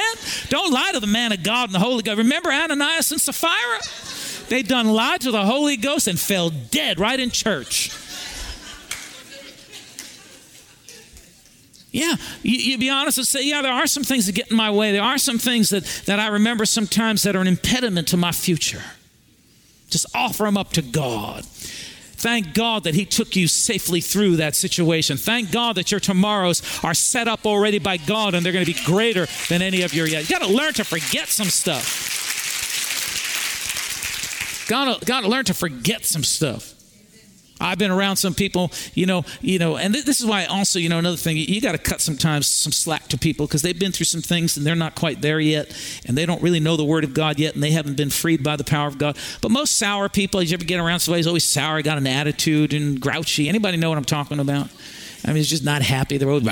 Don't 0.49 0.71
lie 0.71 0.91
to 0.93 0.99
the 0.99 1.07
man 1.07 1.31
of 1.31 1.43
God 1.43 1.69
and 1.69 1.75
the 1.75 1.79
Holy 1.79 2.03
Ghost. 2.03 2.17
Remember 2.17 2.51
Ananias 2.51 3.11
and 3.11 3.21
Sapphira? 3.21 3.79
They 4.49 4.63
done 4.63 4.87
lied 4.87 5.21
to 5.21 5.31
the 5.31 5.45
Holy 5.45 5.77
Ghost 5.77 6.07
and 6.07 6.19
fell 6.19 6.49
dead 6.49 6.99
right 6.99 7.19
in 7.19 7.29
church. 7.29 7.91
Yeah, 11.91 12.15
you, 12.43 12.57
you, 12.57 12.77
be 12.77 12.89
honest 12.89 13.17
and 13.17 13.25
say, 13.25 13.43
yeah, 13.43 13.63
there 13.63 13.73
are 13.73 13.87
some 13.87 14.03
things 14.03 14.27
that 14.27 14.35
get 14.35 14.51
in 14.51 14.57
my 14.57 14.69
way. 14.69 14.91
There 14.91 15.01
are 15.01 15.17
some 15.17 15.39
things 15.39 15.71
that, 15.71 15.85
that 16.05 16.19
I 16.19 16.27
remember 16.27 16.65
sometimes 16.65 17.23
that 17.23 17.35
are 17.35 17.41
an 17.41 17.47
impediment 17.47 18.09
to 18.09 18.17
my 18.17 18.31
future. 18.31 18.83
Just 19.89 20.05
offer 20.15 20.43
them 20.43 20.55
up 20.55 20.71
to 20.73 20.83
God. 20.83 21.45
Thank 21.45 22.53
God 22.53 22.83
that 22.83 22.95
He 22.95 23.05
took 23.05 23.35
you 23.35 23.47
safely 23.47 24.01
through 24.01 24.35
that 24.35 24.53
situation. 24.53 25.17
Thank 25.17 25.51
God 25.51 25.75
that 25.77 25.89
your 25.89 25.99
tomorrows 25.99 26.61
are 26.83 26.93
set 26.93 27.27
up 27.27 27.45
already 27.45 27.79
by 27.79 27.97
God 27.97 28.35
and 28.35 28.45
they're 28.45 28.53
going 28.53 28.65
to 28.65 28.71
be 28.71 28.79
greater 28.83 29.25
than 29.47 29.61
any 29.61 29.81
of 29.81 29.93
your 29.93 30.05
yet. 30.05 30.29
You 30.29 30.37
got 30.37 30.45
to 30.45 30.53
learn 30.53 30.73
to 30.73 30.83
forget 30.83 31.29
some 31.29 31.47
stuff. 31.47 32.17
Got 34.67 35.01
to, 35.01 35.27
learn 35.27 35.45
to 35.45 35.53
forget 35.53 36.05
some 36.05 36.23
stuff. 36.23 36.75
I've 37.59 37.77
been 37.77 37.91
around 37.91 38.15
some 38.15 38.33
people, 38.33 38.71
you 38.93 39.05
know, 39.05 39.25
you 39.41 39.59
know, 39.59 39.77
and 39.77 39.93
th- 39.93 40.05
this 40.05 40.19
is 40.19 40.25
why 40.25 40.45
also, 40.45 40.79
you 40.79 40.89
know, 40.89 40.99
another 40.99 41.17
thing, 41.17 41.37
you, 41.37 41.45
you 41.45 41.61
got 41.61 41.73
to 41.73 41.77
cut 41.77 42.01
sometimes 42.01 42.47
some 42.47 42.71
slack 42.71 43.07
to 43.09 43.17
people 43.17 43.47
because 43.47 43.61
they've 43.61 43.77
been 43.77 43.91
through 43.91 44.05
some 44.05 44.21
things 44.21 44.57
and 44.57 44.65
they're 44.65 44.75
not 44.75 44.95
quite 44.95 45.21
there 45.21 45.39
yet, 45.39 45.75
and 46.05 46.17
they 46.17 46.25
don't 46.25 46.41
really 46.41 46.59
know 46.59 46.77
the 46.77 46.85
Word 46.85 47.03
of 47.03 47.13
God 47.13 47.39
yet, 47.39 47.53
and 47.53 47.63
they 47.63 47.71
haven't 47.71 47.97
been 47.97 48.09
freed 48.09 48.43
by 48.43 48.55
the 48.55 48.63
power 48.63 48.87
of 48.87 48.97
God. 48.97 49.17
But 49.41 49.51
most 49.51 49.77
sour 49.77 50.09
people, 50.09 50.41
you 50.41 50.53
ever 50.53 50.65
get 50.65 50.79
around 50.79 50.99
somebody 50.99 51.19
who's 51.19 51.27
always 51.27 51.45
sour, 51.45 51.81
got 51.81 51.97
an 51.97 52.07
attitude 52.07 52.73
and 52.73 52.99
grouchy. 52.99 53.49
Anybody 53.49 53.77
know 53.77 53.89
what 53.89 53.97
I'm 53.97 54.05
talking 54.05 54.39
about? 54.39 54.69
I 55.25 55.29
mean, 55.29 55.37
it's 55.37 55.49
just 55.49 55.65
not 55.65 55.81
happy. 55.81 56.17
They're 56.17 56.29
always, 56.29 56.45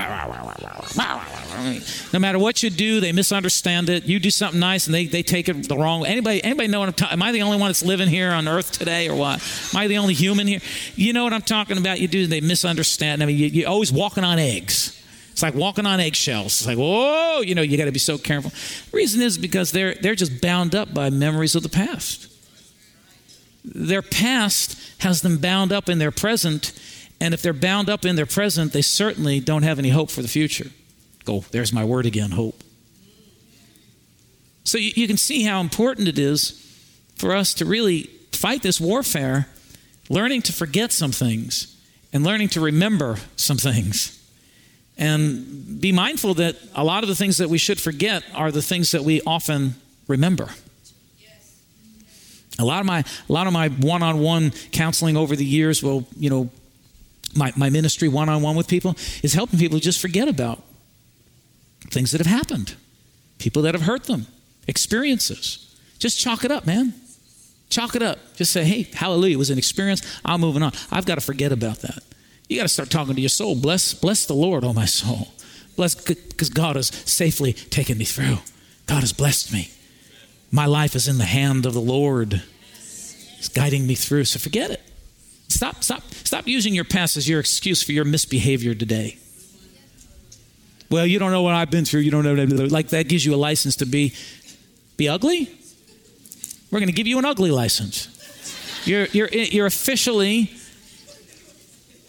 no 2.13 2.19
matter 2.19 2.37
what 2.37 2.61
you 2.63 2.69
do, 2.69 2.99
they 2.99 3.11
misunderstand 3.11 3.89
it. 3.89 4.03
You 4.03 4.19
do 4.19 4.29
something 4.29 4.59
nice 4.59 4.87
and 4.87 4.93
they, 4.93 5.05
they 5.05 5.23
take 5.23 5.47
it 5.47 5.67
the 5.67 5.77
wrong 5.77 6.01
way. 6.01 6.09
Anybody, 6.09 6.43
anybody 6.43 6.67
know 6.67 6.79
what 6.79 6.89
I'm 6.89 6.93
talking 6.93 7.13
Am 7.13 7.23
I 7.23 7.31
the 7.31 7.41
only 7.41 7.57
one 7.57 7.69
that's 7.69 7.83
living 7.83 8.09
here 8.09 8.31
on 8.31 8.47
earth 8.47 8.71
today 8.73 9.07
or 9.07 9.15
what? 9.15 9.41
Am 9.73 9.79
I 9.79 9.87
the 9.87 9.97
only 9.97 10.13
human 10.13 10.47
here? 10.47 10.59
You 10.95 11.13
know 11.13 11.23
what 11.23 11.33
I'm 11.33 11.41
talking 11.41 11.77
about? 11.77 11.99
You 11.99 12.07
do, 12.07 12.27
they 12.27 12.41
misunderstand. 12.41 13.23
I 13.23 13.25
mean, 13.25 13.37
you, 13.37 13.47
you're 13.47 13.69
always 13.69 13.91
walking 13.91 14.23
on 14.23 14.37
eggs. 14.37 14.93
It's 15.31 15.43
like 15.43 15.55
walking 15.55 15.85
on 15.85 15.99
eggshells. 15.99 16.47
It's 16.47 16.65
like, 16.65 16.77
whoa, 16.77 17.41
you 17.41 17.55
know, 17.55 17.61
you 17.61 17.77
got 17.77 17.85
to 17.85 17.91
be 17.91 17.99
so 17.99 18.17
careful. 18.17 18.49
The 18.49 18.97
reason 18.97 19.21
is 19.21 19.37
because 19.37 19.71
they're, 19.71 19.95
they're 19.95 20.15
just 20.15 20.41
bound 20.41 20.75
up 20.75 20.93
by 20.93 21.09
memories 21.09 21.55
of 21.55 21.63
the 21.63 21.69
past. 21.69 22.27
Their 23.63 24.01
past 24.01 24.77
has 24.99 25.21
them 25.21 25.37
bound 25.37 25.71
up 25.71 25.89
in 25.89 25.99
their 25.99 26.11
present 26.11 26.71
and 27.19 27.33
if 27.33 27.41
they're 27.41 27.53
bound 27.53 27.89
up 27.89 28.05
in 28.05 28.15
their 28.15 28.25
present, 28.25 28.73
they 28.73 28.81
certainly 28.81 29.39
don't 29.39 29.63
have 29.63 29.79
any 29.79 29.89
hope 29.89 30.11
for 30.11 30.21
the 30.21 30.27
future. 30.27 30.69
Go, 31.25 31.43
there's 31.51 31.73
my 31.73 31.83
word 31.83 32.05
again 32.05 32.31
hope. 32.31 32.63
So 34.63 34.77
you, 34.77 34.91
you 34.95 35.07
can 35.07 35.17
see 35.17 35.43
how 35.43 35.61
important 35.61 36.07
it 36.07 36.19
is 36.19 36.63
for 37.15 37.35
us 37.35 37.53
to 37.55 37.65
really 37.65 38.03
fight 38.31 38.61
this 38.61 38.79
warfare, 38.79 39.47
learning 40.09 40.43
to 40.43 40.53
forget 40.53 40.91
some 40.91 41.11
things 41.11 41.75
and 42.13 42.23
learning 42.23 42.49
to 42.49 42.61
remember 42.61 43.17
some 43.35 43.57
things. 43.57 44.13
And 44.97 45.79
be 45.79 45.91
mindful 45.91 46.35
that 46.35 46.55
a 46.75 46.83
lot 46.83 47.03
of 47.03 47.09
the 47.09 47.15
things 47.15 47.37
that 47.37 47.49
we 47.49 47.57
should 47.57 47.79
forget 47.79 48.23
are 48.33 48.51
the 48.51 48.61
things 48.61 48.91
that 48.91 49.03
we 49.03 49.21
often 49.21 49.75
remember. 50.07 50.49
A 52.59 52.65
lot 52.65 52.79
of 52.79 52.87
my 52.87 53.03
a 53.29 53.33
lot 53.33 53.45
of 53.45 53.53
my 53.53 53.69
one-on-one 53.69 54.51
counseling 54.71 55.15
over 55.15 55.35
the 55.35 55.45
years 55.45 55.83
will, 55.83 56.07
you 56.17 56.31
know, 56.31 56.49
my, 57.35 57.53
my 57.55 57.69
ministry 57.69 58.07
one 58.07 58.29
on 58.29 58.41
one 58.41 58.55
with 58.55 58.67
people 58.67 58.95
is 59.23 59.33
helping 59.33 59.59
people 59.59 59.79
just 59.79 59.99
forget 59.99 60.27
about 60.27 60.63
things 61.89 62.11
that 62.11 62.19
have 62.19 62.27
happened, 62.27 62.75
people 63.37 63.61
that 63.63 63.73
have 63.73 63.83
hurt 63.83 64.05
them, 64.05 64.27
experiences. 64.67 65.75
Just 65.99 66.19
chalk 66.19 66.43
it 66.43 66.51
up, 66.51 66.65
man. 66.65 66.93
Chalk 67.69 67.95
it 67.95 68.01
up. 68.01 68.19
Just 68.35 68.51
say, 68.51 68.63
hey, 68.63 68.83
hallelujah, 68.83 69.35
it 69.35 69.39
was 69.39 69.49
an 69.49 69.57
experience. 69.57 70.01
I'm 70.23 70.41
moving 70.41 70.63
on. 70.63 70.71
I've 70.91 71.05
got 71.05 71.15
to 71.15 71.21
forget 71.21 71.51
about 71.51 71.79
that. 71.79 71.99
You 72.47 72.57
got 72.57 72.63
to 72.63 72.69
start 72.69 72.89
talking 72.89 73.15
to 73.15 73.21
your 73.21 73.29
soul. 73.29 73.55
Bless, 73.55 73.93
bless 73.93 74.25
the 74.25 74.33
Lord, 74.33 74.63
oh 74.63 74.73
my 74.73 74.85
soul. 74.85 75.29
Bless, 75.75 75.95
because 75.95 76.49
God 76.49 76.75
has 76.75 76.87
safely 76.87 77.53
taken 77.53 77.97
me 77.97 78.05
through. 78.05 78.37
God 78.85 79.01
has 79.01 79.13
blessed 79.13 79.51
me. 79.51 79.71
My 80.49 80.65
life 80.65 80.95
is 80.95 81.07
in 81.07 81.17
the 81.17 81.25
hand 81.25 81.65
of 81.65 81.73
the 81.73 81.81
Lord. 81.81 82.41
He's 83.35 83.49
guiding 83.49 83.85
me 83.85 83.95
through. 83.95 84.25
So 84.25 84.39
forget 84.39 84.71
it. 84.71 84.81
Stop, 85.49 85.83
stop, 85.83 86.03
stop 86.11 86.47
using 86.47 86.73
your 86.73 86.83
past 86.83 87.17
as 87.17 87.27
your 87.27 87.39
excuse 87.39 87.81
for 87.81 87.91
your 87.93 88.05
misbehavior 88.05 88.75
today. 88.75 89.17
Well, 90.89 91.05
you 91.05 91.19
don't 91.19 91.31
know 91.31 91.41
what 91.41 91.53
I've 91.53 91.71
been 91.71 91.85
through. 91.85 92.01
You 92.01 92.11
don't 92.11 92.23
know 92.23 92.35
anything. 92.35 92.69
like 92.69 92.89
that 92.89 93.07
gives 93.09 93.25
you 93.25 93.33
a 93.33 93.37
license 93.37 93.77
to 93.77 93.85
be 93.85 94.13
be 94.95 95.09
ugly. 95.09 95.51
We're 96.71 96.79
going 96.79 96.87
to 96.87 96.93
give 96.93 97.07
you 97.07 97.17
an 97.19 97.25
ugly 97.25 97.51
license. 97.51 98.13
You're 98.85 99.05
you're 99.07 99.27
you're 99.29 99.65
officially 99.65 100.51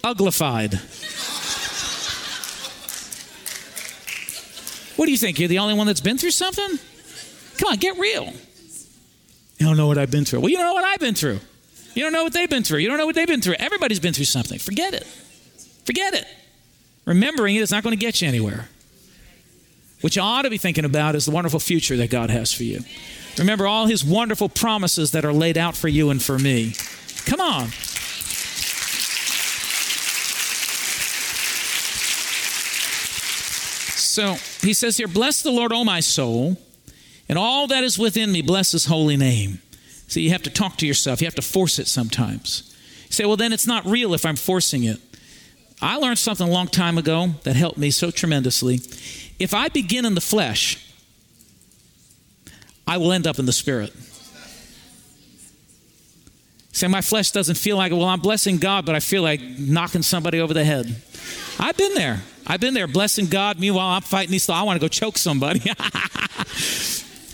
uglified. 0.02 0.74
What 4.96 5.06
do 5.06 5.12
you 5.12 5.18
think? 5.18 5.38
You're 5.38 5.48
the 5.48 5.60
only 5.60 5.74
one 5.74 5.86
that's 5.86 6.00
been 6.00 6.18
through 6.18 6.32
something? 6.32 6.78
Come 7.58 7.72
on, 7.72 7.78
get 7.78 7.98
real. 7.98 8.32
You 9.58 9.66
don't 9.66 9.76
know 9.76 9.86
what 9.86 9.98
I've 9.98 10.10
been 10.10 10.24
through. 10.24 10.40
Well, 10.40 10.50
you 10.50 10.56
don't 10.56 10.66
know 10.66 10.74
what 10.74 10.84
I've 10.84 10.98
been 10.98 11.14
through. 11.14 11.40
You 11.98 12.04
don't 12.04 12.12
know 12.12 12.22
what 12.22 12.32
they've 12.32 12.48
been 12.48 12.62
through. 12.62 12.78
You 12.78 12.86
don't 12.86 12.96
know 12.96 13.06
what 13.06 13.16
they've 13.16 13.26
been 13.26 13.40
through. 13.40 13.56
Everybody's 13.58 13.98
been 13.98 14.14
through 14.14 14.26
something. 14.26 14.60
Forget 14.60 14.94
it. 14.94 15.02
Forget 15.84 16.14
it. 16.14 16.28
Remembering 17.06 17.56
it 17.56 17.58
is 17.58 17.72
not 17.72 17.82
going 17.82 17.90
to 17.90 18.00
get 18.00 18.22
you 18.22 18.28
anywhere. 18.28 18.68
What 20.00 20.14
you 20.14 20.22
ought 20.22 20.42
to 20.42 20.50
be 20.50 20.58
thinking 20.58 20.84
about 20.84 21.16
is 21.16 21.24
the 21.24 21.32
wonderful 21.32 21.58
future 21.58 21.96
that 21.96 22.08
God 22.08 22.30
has 22.30 22.52
for 22.52 22.62
you. 22.62 22.84
Remember 23.36 23.66
all 23.66 23.86
his 23.86 24.04
wonderful 24.04 24.48
promises 24.48 25.10
that 25.10 25.24
are 25.24 25.32
laid 25.32 25.58
out 25.58 25.76
for 25.76 25.88
you 25.88 26.10
and 26.10 26.22
for 26.22 26.38
me. 26.38 26.74
Come 27.26 27.40
on. 27.40 27.66
So 33.96 34.34
he 34.64 34.72
says 34.72 34.98
here, 34.98 35.08
Bless 35.08 35.42
the 35.42 35.50
Lord, 35.50 35.72
O 35.72 35.82
my 35.82 35.98
soul, 35.98 36.58
and 37.28 37.36
all 37.36 37.66
that 37.66 37.82
is 37.82 37.98
within 37.98 38.30
me, 38.30 38.40
bless 38.40 38.70
his 38.70 38.84
holy 38.84 39.16
name. 39.16 39.58
So 40.08 40.20
you 40.20 40.30
have 40.30 40.42
to 40.42 40.50
talk 40.50 40.76
to 40.78 40.86
yourself. 40.86 41.20
You 41.20 41.26
have 41.26 41.34
to 41.36 41.42
force 41.42 41.78
it 41.78 41.86
sometimes. 41.86 42.74
You 43.06 43.12
say, 43.12 43.24
well, 43.26 43.36
then 43.36 43.52
it's 43.52 43.66
not 43.66 43.84
real 43.84 44.14
if 44.14 44.26
I'm 44.26 44.36
forcing 44.36 44.84
it. 44.84 44.98
I 45.80 45.96
learned 45.96 46.18
something 46.18 46.48
a 46.48 46.50
long 46.50 46.66
time 46.66 46.98
ago 46.98 47.28
that 47.44 47.54
helped 47.54 47.78
me 47.78 47.90
so 47.90 48.10
tremendously. 48.10 48.80
If 49.38 49.54
I 49.54 49.68
begin 49.68 50.04
in 50.04 50.14
the 50.14 50.20
flesh, 50.20 50.84
I 52.86 52.96
will 52.96 53.12
end 53.12 53.26
up 53.26 53.38
in 53.38 53.46
the 53.46 53.52
spirit. 53.52 53.92
Say, 56.72 56.86
my 56.88 57.00
flesh 57.00 57.30
doesn't 57.30 57.56
feel 57.56 57.76
like, 57.76 57.92
well, 57.92 58.04
I'm 58.04 58.20
blessing 58.20 58.56
God, 58.56 58.86
but 58.86 58.94
I 58.94 59.00
feel 59.00 59.22
like 59.22 59.40
knocking 59.42 60.02
somebody 60.02 60.40
over 60.40 60.54
the 60.54 60.64
head. 60.64 61.00
I've 61.58 61.76
been 61.76 61.94
there. 61.94 62.22
I've 62.46 62.60
been 62.60 62.72
there 62.72 62.86
blessing 62.86 63.26
God. 63.26 63.60
Meanwhile, 63.60 63.88
I'm 63.88 64.02
fighting 64.02 64.30
these. 64.30 64.48
I 64.48 64.62
want 64.62 64.80
to 64.80 64.84
go 64.84 64.88
choke 64.88 65.18
somebody. 65.18 65.60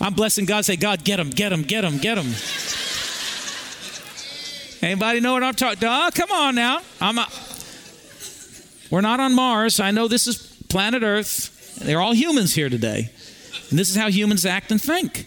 I'm 0.00 0.14
blessing 0.14 0.44
God. 0.44 0.64
Say, 0.64 0.76
God, 0.76 1.04
get 1.04 1.20
him, 1.20 1.30
get 1.30 1.52
him, 1.52 1.62
get 1.62 1.84
him, 1.84 1.98
get 1.98 2.18
him. 2.18 2.34
Anybody 4.82 5.20
know 5.20 5.32
what 5.32 5.42
I'm 5.42 5.54
talking? 5.54 5.78
Oh, 5.82 6.10
come 6.14 6.30
on 6.30 6.54
now. 6.54 6.80
I'm. 7.00 7.18
A, 7.18 7.26
we're 8.90 9.00
not 9.00 9.18
on 9.18 9.34
Mars. 9.34 9.80
I 9.80 9.90
know 9.90 10.08
this 10.08 10.26
is 10.26 10.36
planet 10.68 11.02
Earth. 11.02 11.76
They're 11.76 12.00
all 12.00 12.12
humans 12.12 12.54
here 12.54 12.68
today, 12.68 13.10
and 13.70 13.78
this 13.78 13.88
is 13.88 13.96
how 13.96 14.08
humans 14.08 14.44
act 14.44 14.70
and 14.70 14.80
think. 14.80 15.26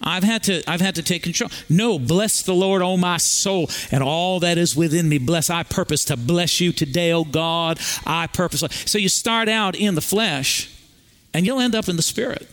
I've 0.00 0.24
had 0.24 0.44
to 0.44 0.62
I've 0.66 0.80
had 0.80 0.94
to 0.94 1.02
take 1.02 1.22
control. 1.22 1.50
No, 1.68 1.98
bless 1.98 2.42
the 2.42 2.54
Lord, 2.54 2.82
oh 2.82 2.96
my 2.96 3.18
soul, 3.18 3.68
and 3.90 4.02
all 4.02 4.40
that 4.40 4.56
is 4.56 4.74
within 4.74 5.08
me. 5.08 5.18
Bless 5.18 5.50
I 5.50 5.64
purpose 5.64 6.04
to 6.06 6.16
bless 6.16 6.60
you 6.60 6.72
today, 6.72 7.12
oh 7.12 7.24
God. 7.24 7.78
I 8.06 8.26
purpose. 8.26 8.64
So 8.86 8.98
you 8.98 9.08
start 9.08 9.48
out 9.48 9.74
in 9.76 9.96
the 9.96 10.00
flesh, 10.00 10.70
and 11.34 11.44
you'll 11.44 11.60
end 11.60 11.74
up 11.74 11.88
in 11.88 11.96
the 11.96 12.02
spirit. 12.02 12.48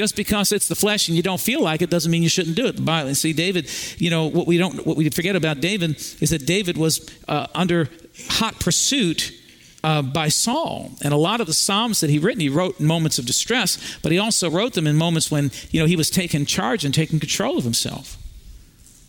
Just 0.00 0.16
because 0.16 0.50
it's 0.50 0.66
the 0.66 0.74
flesh 0.74 1.08
and 1.08 1.16
you 1.16 1.22
don't 1.22 1.42
feel 1.42 1.60
like 1.60 1.82
it 1.82 1.90
doesn't 1.90 2.10
mean 2.10 2.22
you 2.22 2.30
shouldn't 2.30 2.56
do 2.56 2.64
it. 2.64 2.82
Bible. 2.82 3.14
See, 3.14 3.34
David, 3.34 3.68
you 3.98 4.08
know 4.08 4.28
what 4.28 4.46
we 4.46 4.56
don't, 4.56 4.86
what 4.86 4.96
we 4.96 5.10
forget 5.10 5.36
about 5.36 5.60
David 5.60 5.96
is 6.22 6.30
that 6.30 6.46
David 6.46 6.78
was 6.78 7.06
uh, 7.28 7.48
under 7.54 7.90
hot 8.30 8.58
pursuit 8.58 9.30
uh, 9.84 10.00
by 10.00 10.28
Saul. 10.28 10.92
And 11.02 11.12
a 11.12 11.18
lot 11.18 11.42
of 11.42 11.46
the 11.46 11.52
Psalms 11.52 12.00
that 12.00 12.08
he 12.08 12.18
written, 12.18 12.40
he 12.40 12.48
wrote 12.48 12.80
in 12.80 12.86
moments 12.86 13.18
of 13.18 13.26
distress, 13.26 13.98
but 14.02 14.10
he 14.10 14.16
also 14.18 14.48
wrote 14.48 14.72
them 14.72 14.86
in 14.86 14.96
moments 14.96 15.30
when, 15.30 15.50
you 15.70 15.78
know, 15.78 15.86
he 15.86 15.96
was 15.96 16.08
taking 16.08 16.46
charge 16.46 16.82
and 16.82 16.94
taking 16.94 17.20
control 17.20 17.58
of 17.58 17.64
himself. 17.64 18.16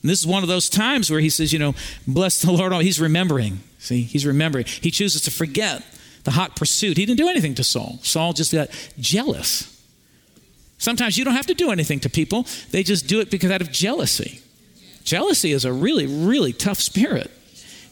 And 0.01 0.09
this 0.09 0.19
is 0.19 0.27
one 0.27 0.43
of 0.43 0.49
those 0.49 0.67
times 0.67 1.09
where 1.09 1.21
he 1.21 1.29
says, 1.29 1.53
you 1.53 1.59
know, 1.59 1.73
bless 2.05 2.41
the 2.41 2.51
Lord. 2.51 2.73
Oh, 2.73 2.79
he's 2.79 2.99
remembering. 2.99 3.61
See, 3.79 4.01
he's 4.01 4.25
remembering. 4.25 4.65
He 4.65 4.91
chooses 4.91 5.21
to 5.21 5.31
forget 5.31 5.85
the 6.25 6.31
hot 6.31 6.57
pursuit. 6.57 6.97
He 6.97 7.05
didn't 7.05 7.19
do 7.19 7.29
anything 7.29 7.55
to 7.55 7.63
Saul. 7.63 7.99
Saul 8.01 8.33
just 8.33 8.51
got 8.51 8.67
jealous. 8.99 9.69
Sometimes 10.81 11.15
you 11.15 11.23
don't 11.23 11.35
have 11.35 11.45
to 11.45 11.53
do 11.53 11.69
anything 11.69 11.99
to 11.99 12.09
people, 12.09 12.47
they 12.71 12.81
just 12.81 13.05
do 13.05 13.19
it 13.19 13.29
because 13.29 13.51
out 13.51 13.61
of 13.61 13.71
jealousy. 13.71 14.41
Jealousy 15.03 15.51
is 15.51 15.63
a 15.63 15.71
really, 15.71 16.07
really 16.07 16.53
tough 16.53 16.79
spirit. 16.79 17.29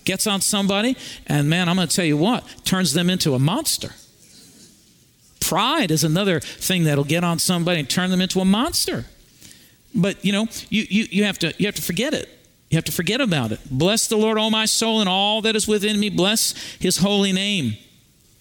Gets 0.06 0.26
on 0.26 0.42
somebody, 0.42 0.98
and 1.28 1.48
man, 1.48 1.70
I'm 1.70 1.76
going 1.76 1.88
to 1.88 1.96
tell 1.96 2.04
you 2.04 2.18
what, 2.18 2.44
turns 2.66 2.94
them 2.94 3.08
into 3.08 3.36
a 3.36 3.40
monster. 3.40 3.92
Pride 5.40 5.92
is 5.92 6.04
another 6.04 6.40
thing 6.40 6.86
that'll 6.86 7.04
get 7.04 7.24
on 7.24 7.38
somebody 7.38 7.80
and 7.80 7.88
turn 7.88 8.10
them 8.10 8.22
into 8.22 8.40
a 8.40 8.46
monster. 8.46 9.06
But 9.94 10.26
you 10.26 10.32
know, 10.32 10.48
you, 10.70 10.88
you, 10.90 11.06
you 11.12 11.24
have 11.26 11.38
to 11.40 11.54
you 11.60 11.68
have 11.68 11.76
to 11.76 11.84
forget 11.84 12.16
it. 12.16 12.28
You 12.72 12.78
have 12.78 12.86
to 12.86 12.92
forget 12.92 13.22
about 13.22 13.52
it. 13.52 13.60
Bless 13.70 14.08
the 14.08 14.18
Lord, 14.18 14.40
O 14.40 14.50
my 14.50 14.66
soul, 14.66 15.00
and 15.00 15.08
all 15.08 15.44
that 15.44 15.56
is 15.56 15.68
within 15.68 16.00
me. 16.00 16.10
Bless 16.10 16.56
his 16.80 16.98
holy 16.98 17.34
name. 17.34 17.78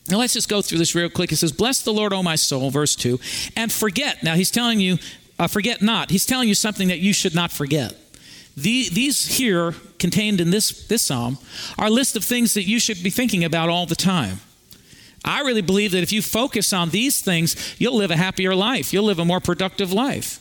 Now 0.08 0.18
let's 0.18 0.32
just 0.32 0.48
go 0.48 0.62
through 0.62 0.78
this 0.78 0.94
real 0.94 1.10
quick. 1.10 1.32
It 1.32 1.36
says, 1.36 1.52
Bless 1.52 1.82
the 1.82 1.92
Lord, 1.92 2.12
O 2.12 2.22
my 2.22 2.36
soul, 2.36 2.70
verse 2.70 2.96
2, 2.96 3.20
and 3.56 3.70
forget. 3.70 4.22
Now 4.22 4.34
he's 4.34 4.50
telling 4.50 4.80
you, 4.80 4.98
uh, 5.38 5.46
forget 5.46 5.82
not. 5.82 6.10
He's 6.10 6.26
telling 6.26 6.48
you 6.48 6.54
something 6.54 6.88
that 6.88 6.98
you 6.98 7.12
should 7.12 7.34
not 7.34 7.52
forget. 7.52 7.94
The, 8.56 8.88
these 8.88 9.36
here, 9.38 9.74
contained 9.98 10.40
in 10.40 10.50
this, 10.50 10.86
this 10.88 11.02
psalm, 11.02 11.38
are 11.78 11.86
a 11.86 11.90
list 11.90 12.16
of 12.16 12.24
things 12.24 12.54
that 12.54 12.64
you 12.64 12.80
should 12.80 13.02
be 13.02 13.10
thinking 13.10 13.44
about 13.44 13.68
all 13.68 13.86
the 13.86 13.94
time. 13.94 14.40
I 15.24 15.42
really 15.42 15.62
believe 15.62 15.92
that 15.92 16.02
if 16.02 16.12
you 16.12 16.22
focus 16.22 16.72
on 16.72 16.90
these 16.90 17.20
things, 17.20 17.76
you'll 17.78 17.96
live 17.96 18.10
a 18.10 18.16
happier 18.16 18.54
life. 18.54 18.92
You'll 18.92 19.04
live 19.04 19.18
a 19.18 19.24
more 19.24 19.40
productive 19.40 19.92
life. 19.92 20.40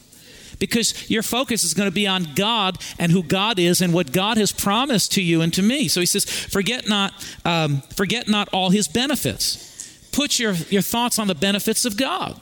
Because 0.59 1.09
your 1.09 1.23
focus 1.23 1.63
is 1.63 1.73
going 1.73 1.89
to 1.89 1.93
be 1.93 2.07
on 2.07 2.33
God 2.35 2.79
and 2.97 3.11
who 3.11 3.23
God 3.23 3.59
is 3.59 3.81
and 3.81 3.93
what 3.93 4.11
God 4.11 4.37
has 4.37 4.51
promised 4.51 5.11
to 5.13 5.21
you 5.21 5.41
and 5.41 5.53
to 5.53 5.61
me. 5.61 5.87
So 5.87 5.99
he 5.99 6.05
says, 6.05 6.25
forget 6.25 6.87
not, 6.87 7.13
um, 7.45 7.81
forget 7.95 8.27
not 8.27 8.49
all 8.49 8.69
his 8.69 8.87
benefits. 8.87 10.09
Put 10.11 10.39
your, 10.39 10.53
your 10.69 10.81
thoughts 10.81 11.19
on 11.19 11.27
the 11.27 11.35
benefits 11.35 11.85
of 11.85 11.95
God. 11.95 12.39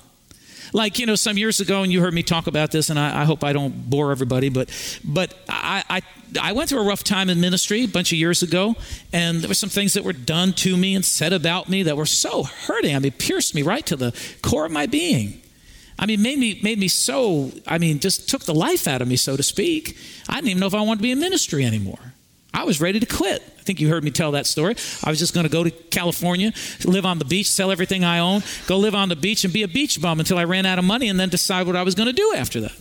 Like, 0.73 0.99
you 0.99 1.05
know, 1.05 1.15
some 1.15 1.37
years 1.37 1.59
ago, 1.59 1.83
and 1.83 1.91
you 1.91 2.01
heard 2.01 2.13
me 2.13 2.23
talk 2.23 2.47
about 2.47 2.71
this, 2.71 2.89
and 2.89 2.99
I, 2.99 3.21
I 3.21 3.23
hope 3.25 3.43
I 3.43 3.53
don't 3.53 3.89
bore 3.89 4.11
everybody, 4.11 4.49
but, 4.49 4.69
but 5.03 5.33
I, 5.47 5.83
I, 5.89 6.01
I 6.41 6.51
went 6.51 6.69
through 6.69 6.81
a 6.81 6.85
rough 6.85 7.03
time 7.03 7.29
in 7.29 7.39
ministry 7.39 7.83
a 7.83 7.87
bunch 7.87 8.11
of 8.11 8.17
years 8.17 8.43
ago, 8.43 8.75
and 9.13 9.41
there 9.41 9.47
were 9.47 9.53
some 9.53 9.69
things 9.69 9.93
that 9.93 10.03
were 10.03 10.13
done 10.13 10.53
to 10.53 10.75
me 10.75 10.95
and 10.95 11.05
said 11.05 11.33
about 11.33 11.69
me 11.69 11.83
that 11.83 11.95
were 11.95 12.05
so 12.05 12.43
hurting. 12.43 12.95
I 12.95 12.99
mean, 12.99 13.11
pierced 13.13 13.55
me 13.55 13.61
right 13.61 13.85
to 13.85 13.95
the 13.95 14.13
core 14.41 14.65
of 14.65 14.71
my 14.71 14.85
being. 14.85 15.41
I 15.97 16.05
mean, 16.05 16.21
made 16.21 16.39
me 16.39 16.59
made 16.61 16.77
me 16.77 16.87
so. 16.87 17.51
I 17.65 17.77
mean, 17.77 17.99
just 17.99 18.29
took 18.29 18.43
the 18.43 18.53
life 18.53 18.87
out 18.87 19.01
of 19.01 19.07
me, 19.07 19.15
so 19.15 19.37
to 19.37 19.43
speak. 19.43 19.97
I 20.27 20.35
didn't 20.35 20.49
even 20.49 20.59
know 20.59 20.67
if 20.67 20.73
I 20.73 20.81
wanted 20.81 20.97
to 20.97 21.03
be 21.03 21.11
in 21.11 21.19
ministry 21.19 21.65
anymore. 21.65 21.99
I 22.53 22.63
was 22.63 22.79
ready 22.79 23.01
to 23.01 23.05
quit. 23.05 23.43
I 23.59 23.63
think 23.63 23.81
you 23.81 23.89
heard 23.89 24.03
me 24.03 24.11
tell 24.11 24.31
that 24.31 24.45
story. 24.45 24.75
I 25.03 25.09
was 25.09 25.19
just 25.19 25.33
going 25.33 25.45
to 25.45 25.51
go 25.51 25.63
to 25.65 25.71
California, 25.71 26.53
live 26.85 27.05
on 27.05 27.19
the 27.19 27.25
beach, 27.25 27.49
sell 27.49 27.69
everything 27.69 28.05
I 28.05 28.19
own, 28.19 28.43
go 28.65 28.77
live 28.77 28.95
on 28.95 29.09
the 29.09 29.15
beach, 29.15 29.43
and 29.43 29.53
be 29.53 29.63
a 29.63 29.67
beach 29.67 30.01
bum 30.01 30.19
until 30.19 30.37
I 30.37 30.45
ran 30.45 30.65
out 30.65 30.79
of 30.79 30.85
money, 30.85 31.09
and 31.09 31.19
then 31.19 31.27
decide 31.27 31.67
what 31.67 31.75
I 31.75 31.83
was 31.83 31.95
going 31.95 32.07
to 32.07 32.13
do 32.13 32.33
after 32.35 32.61
that. 32.61 32.71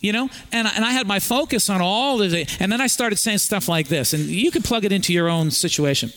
You 0.00 0.12
know, 0.12 0.30
and, 0.50 0.66
and 0.66 0.84
I 0.84 0.92
had 0.92 1.06
my 1.06 1.20
focus 1.20 1.68
on 1.68 1.80
all 1.80 2.22
of 2.22 2.32
it, 2.32 2.60
and 2.60 2.72
then 2.72 2.80
I 2.80 2.86
started 2.86 3.18
saying 3.18 3.38
stuff 3.38 3.68
like 3.68 3.88
this, 3.88 4.14
and 4.14 4.24
you 4.24 4.50
can 4.50 4.62
plug 4.62 4.84
it 4.84 4.92
into 4.92 5.12
your 5.12 5.28
own 5.28 5.50
situation. 5.50 6.10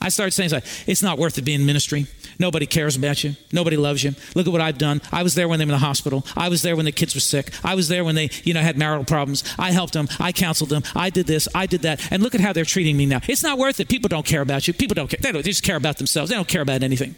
I 0.00 0.10
started 0.10 0.30
saying, 0.32 0.62
it's 0.86 1.02
not 1.02 1.18
worth 1.18 1.38
it 1.38 1.42
being 1.42 1.60
in 1.60 1.66
ministry. 1.66 2.06
Nobody 2.38 2.66
cares 2.66 2.94
about 2.94 3.24
you. 3.24 3.34
Nobody 3.52 3.76
loves 3.76 4.04
you. 4.04 4.14
Look 4.36 4.46
at 4.46 4.52
what 4.52 4.60
I've 4.60 4.78
done. 4.78 5.00
I 5.10 5.24
was 5.24 5.34
there 5.34 5.48
when 5.48 5.58
they 5.58 5.64
were 5.64 5.72
in 5.72 5.80
the 5.80 5.86
hospital. 5.86 6.24
I 6.36 6.48
was 6.48 6.62
there 6.62 6.76
when 6.76 6.84
the 6.84 6.92
kids 6.92 7.14
were 7.14 7.20
sick. 7.20 7.50
I 7.64 7.74
was 7.74 7.88
there 7.88 8.04
when 8.04 8.14
they, 8.14 8.30
you 8.44 8.54
know, 8.54 8.60
had 8.60 8.78
marital 8.78 9.04
problems. 9.04 9.42
I 9.58 9.72
helped 9.72 9.94
them. 9.94 10.08
I 10.20 10.30
counseled 10.30 10.70
them. 10.70 10.84
I 10.94 11.10
did 11.10 11.26
this. 11.26 11.48
I 11.52 11.66
did 11.66 11.82
that. 11.82 12.12
And 12.12 12.22
look 12.22 12.34
at 12.36 12.40
how 12.40 12.52
they're 12.52 12.64
treating 12.64 12.96
me 12.96 13.06
now. 13.06 13.20
It's 13.26 13.42
not 13.42 13.58
worth 13.58 13.80
it. 13.80 13.88
People 13.88 14.08
don't 14.08 14.24
care 14.24 14.40
about 14.40 14.68
you. 14.68 14.74
People 14.74 14.94
don't 14.94 15.10
care. 15.10 15.18
They, 15.20 15.32
don't, 15.32 15.42
they 15.42 15.50
just 15.50 15.64
care 15.64 15.76
about 15.76 15.98
themselves. 15.98 16.30
They 16.30 16.36
don't 16.36 16.48
care 16.48 16.62
about 16.62 16.84
anything. 16.84 17.16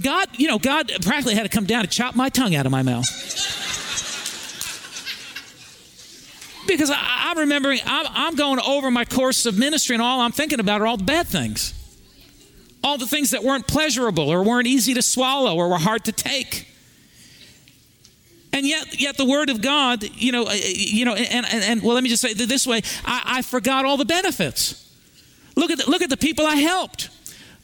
God, 0.00 0.28
you 0.38 0.48
know, 0.48 0.58
God 0.58 0.90
practically 1.02 1.34
had 1.34 1.42
to 1.42 1.50
come 1.50 1.66
down 1.66 1.80
and 1.80 1.90
chop 1.90 2.16
my 2.16 2.30
tongue 2.30 2.54
out 2.54 2.64
of 2.64 2.72
my 2.72 2.82
mouth. 2.82 3.59
Because 6.66 6.90
I, 6.90 7.30
am 7.30 7.38
remembering, 7.38 7.80
I'm, 7.84 8.06
I'm 8.10 8.34
going 8.36 8.60
over 8.60 8.90
my 8.90 9.04
course 9.04 9.46
of 9.46 9.58
ministry, 9.58 9.94
and 9.94 10.02
all 10.02 10.20
I'm 10.20 10.32
thinking 10.32 10.60
about 10.60 10.80
are 10.80 10.86
all 10.86 10.96
the 10.96 11.04
bad 11.04 11.26
things. 11.26 11.74
All 12.82 12.96
the 12.96 13.06
things 13.06 13.30
that 13.30 13.44
weren't 13.44 13.66
pleasurable 13.66 14.28
or 14.30 14.42
weren't 14.42 14.66
easy 14.66 14.94
to 14.94 15.02
swallow 15.02 15.54
or 15.54 15.68
were 15.68 15.78
hard 15.78 16.04
to 16.04 16.12
take. 16.12 16.66
And 18.52 18.66
yet, 18.66 19.00
yet 19.00 19.16
the 19.16 19.24
Word 19.24 19.50
of 19.50 19.60
God, 19.62 20.02
you 20.02 20.32
know, 20.32 20.46
uh, 20.46 20.54
you 20.54 21.04
know, 21.04 21.14
and, 21.14 21.46
and, 21.46 21.64
and 21.64 21.82
well, 21.82 21.94
let 21.94 22.02
me 22.02 22.08
just 22.08 22.22
say 22.22 22.34
this 22.34 22.66
way: 22.66 22.82
I, 23.04 23.22
I 23.24 23.42
forgot 23.42 23.84
all 23.84 23.96
the 23.96 24.04
benefits. 24.04 24.92
Look 25.56 25.70
at 25.70 25.78
the, 25.78 25.90
look 25.90 26.02
at 26.02 26.10
the 26.10 26.16
people 26.16 26.46
I 26.46 26.56
helped. 26.56 27.10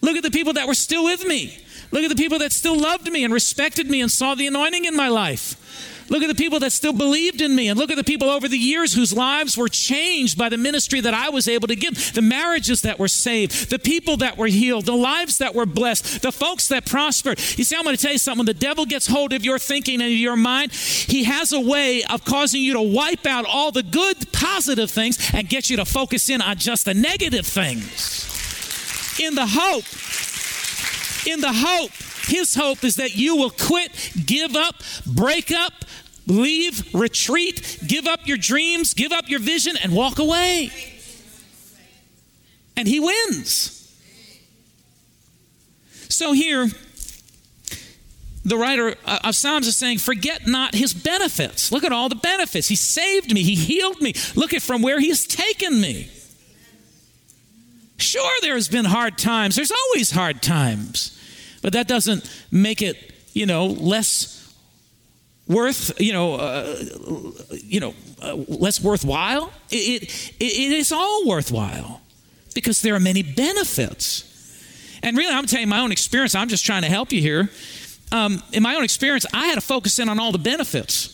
Look 0.01 0.17
at 0.17 0.23
the 0.23 0.31
people 0.31 0.53
that 0.53 0.69
were 0.69 0.75
still 0.75 1.05
with 1.05 1.27
me. 1.27 1.59
Look 1.91 2.05
at 2.05 2.11
the 2.11 2.17
people 2.17 2.39
that 2.41 2.53
still 2.53 2.79
loved 2.79 3.11
me 3.11 3.25
and 3.25 3.33
respected 3.33 3.89
me 3.89 4.01
and 4.01 4.11
saw 4.11 4.35
the 4.35 4.47
anointing 4.47 4.85
in 4.85 4.95
my 4.95 5.09
life. 5.09 5.63
Look 6.09 6.23
at 6.23 6.29
the 6.29 6.35
people 6.35 6.61
that 6.61 6.73
still 6.73 6.93
believed 6.93 7.41
in 7.41 7.55
me, 7.55 7.69
and 7.69 7.79
look 7.79 7.91
at 7.91 7.97
the 7.97 8.05
people 8.05 8.29
over 8.29 8.49
the 8.49 8.59
years 8.59 8.95
whose 8.95 9.13
lives 9.13 9.57
were 9.57 9.69
changed 9.69 10.39
by 10.39 10.49
the 10.49 10.57
ministry 10.57 11.01
that 11.01 11.15
I 11.15 11.31
was 11.31 11.49
able 11.49 11.69
to 11.69 11.77
give, 11.77 12.15
the 12.15 12.23
marriages 12.23 12.83
that 12.83 12.99
were 12.99 13.09
saved, 13.09 13.71
the 13.71 13.79
people 13.79 14.17
that 14.19 14.37
were 14.37 14.47
healed, 14.47 14.87
the 14.87 14.97
lives 14.97 15.39
that 15.39 15.55
were 15.55 15.67
blessed, 15.67 16.23
the 16.23 16.33
folks 16.33 16.69
that 16.69 16.87
prospered. 16.87 17.39
You 17.59 17.65
see, 17.65 17.77
I'm 17.77 17.85
going 17.85 17.97
to 17.97 18.03
tell 18.03 18.13
you 18.13 18.19
something. 18.19 18.47
The 18.47 18.55
devil 18.55 18.87
gets 18.87 19.07
hold 19.07 19.33
of 19.33 19.45
your 19.45 19.59
thinking 19.59 20.01
and 20.01 20.13
your 20.13 20.37
mind, 20.37 20.73
he 20.73 21.25
has 21.25 21.53
a 21.53 21.61
way 21.61 22.05
of 22.05 22.25
causing 22.25 22.63
you 22.63 22.75
to 22.75 22.83
wipe 22.83 23.27
out 23.27 23.45
all 23.47 23.73
the 23.73 23.83
good, 23.83 24.33
positive 24.33 24.91
things 24.91 25.31
and 25.35 25.49
get 25.49 25.71
you 25.71 25.77
to 25.77 25.85
focus 25.85 26.29
in 26.29 26.41
on 26.41 26.57
just 26.57 26.85
the 26.85 26.95
negative 26.95 27.47
things. 27.47 28.25
In 29.21 29.35
the 29.35 29.47
hope, 29.47 29.85
in 31.27 31.41
the 31.41 31.53
hope 31.53 31.91
his 32.27 32.55
hope 32.55 32.85
is 32.85 32.97
that 32.97 33.17
you 33.17 33.37
will 33.37 33.51
quit, 33.51 33.93
give 34.25 34.57
up, 34.57 34.77
break 35.07 35.51
up, 35.51 35.73
leave, 36.27 36.95
retreat, 36.95 37.79
give 37.87 38.07
up 38.07 38.27
your 38.27 38.37
dreams, 38.37 38.95
give 38.95 39.13
up 39.13 39.29
your 39.29 39.41
vision, 39.41 39.77
and 39.83 39.95
walk 39.95 40.19
away. 40.19 40.71
And 42.77 42.87
he 42.87 43.01
wins. 43.01 43.73
So 46.09 46.33
here, 46.33 46.69
the 48.45 48.57
writer 48.57 48.95
of 49.07 49.35
Psalms 49.35 49.67
is 49.67 49.77
saying, 49.77 49.99
Forget 49.99 50.47
not 50.47 50.75
his 50.75 50.95
benefits. 50.95 51.73
Look 51.73 51.85
at 51.85 51.93
all 51.93 52.09
the 52.09 52.15
benefits. 52.15 52.69
He 52.69 52.77
saved 52.77 53.33
me, 53.33 53.43
he 53.43 53.55
healed 53.55 54.01
me. 54.01 54.15
Look 54.35 54.55
at 54.55 54.63
from 54.63 54.83
where 54.83 55.01
he 55.01 55.09
has 55.09 55.27
taken 55.27 55.81
me. 55.81 56.11
Sure, 57.99 58.31
there's 58.43 58.69
been 58.69 58.85
hard 58.85 59.17
times. 59.19 59.57
There's 59.57 59.73
always 59.73 60.11
hard 60.11 60.43
times. 60.43 61.16
But 61.63 61.73
that 61.73 61.89
doesn't 61.89 62.31
make 62.51 62.83
it, 62.83 63.13
you 63.33 63.47
know, 63.47 63.67
less 63.67 64.37
worth 65.49 66.01
you 66.01 66.13
know 66.13 66.35
uh, 66.35 66.77
you 67.51 67.81
know 67.81 67.95
uh, 68.23 68.35
less 68.49 68.83
worthwhile. 68.83 69.53
It, 69.71 70.03
it, 70.03 70.43
it 70.43 70.73
is 70.73 70.93
all 70.93 71.27
worthwhile 71.27 72.01
because 72.55 72.83
there 72.83 72.95
are 72.95 73.01
many 73.01 73.23
benefits. 73.23 74.33
And 75.03 75.17
really 75.17 75.33
i'm 75.33 75.47
telling 75.47 75.67
you 75.67 75.71
my 75.71 75.81
own 75.81 75.93
experience. 75.93 76.35
I'm 76.35 76.49
just 76.49 76.65
trying 76.65 76.83
to 76.83 76.89
help 76.89 77.13
you 77.13 77.21
here. 77.21 77.51
Um, 78.13 78.43
in 78.53 78.63
my 78.63 78.77
own 78.77 78.85
experience 78.85 79.27
i 79.33 79.47
had 79.47 79.55
to 79.57 79.61
focus 79.61 79.99
in 79.99 80.09
on 80.09 80.19
all 80.19 80.33
the 80.33 80.39
benefits. 80.39 81.13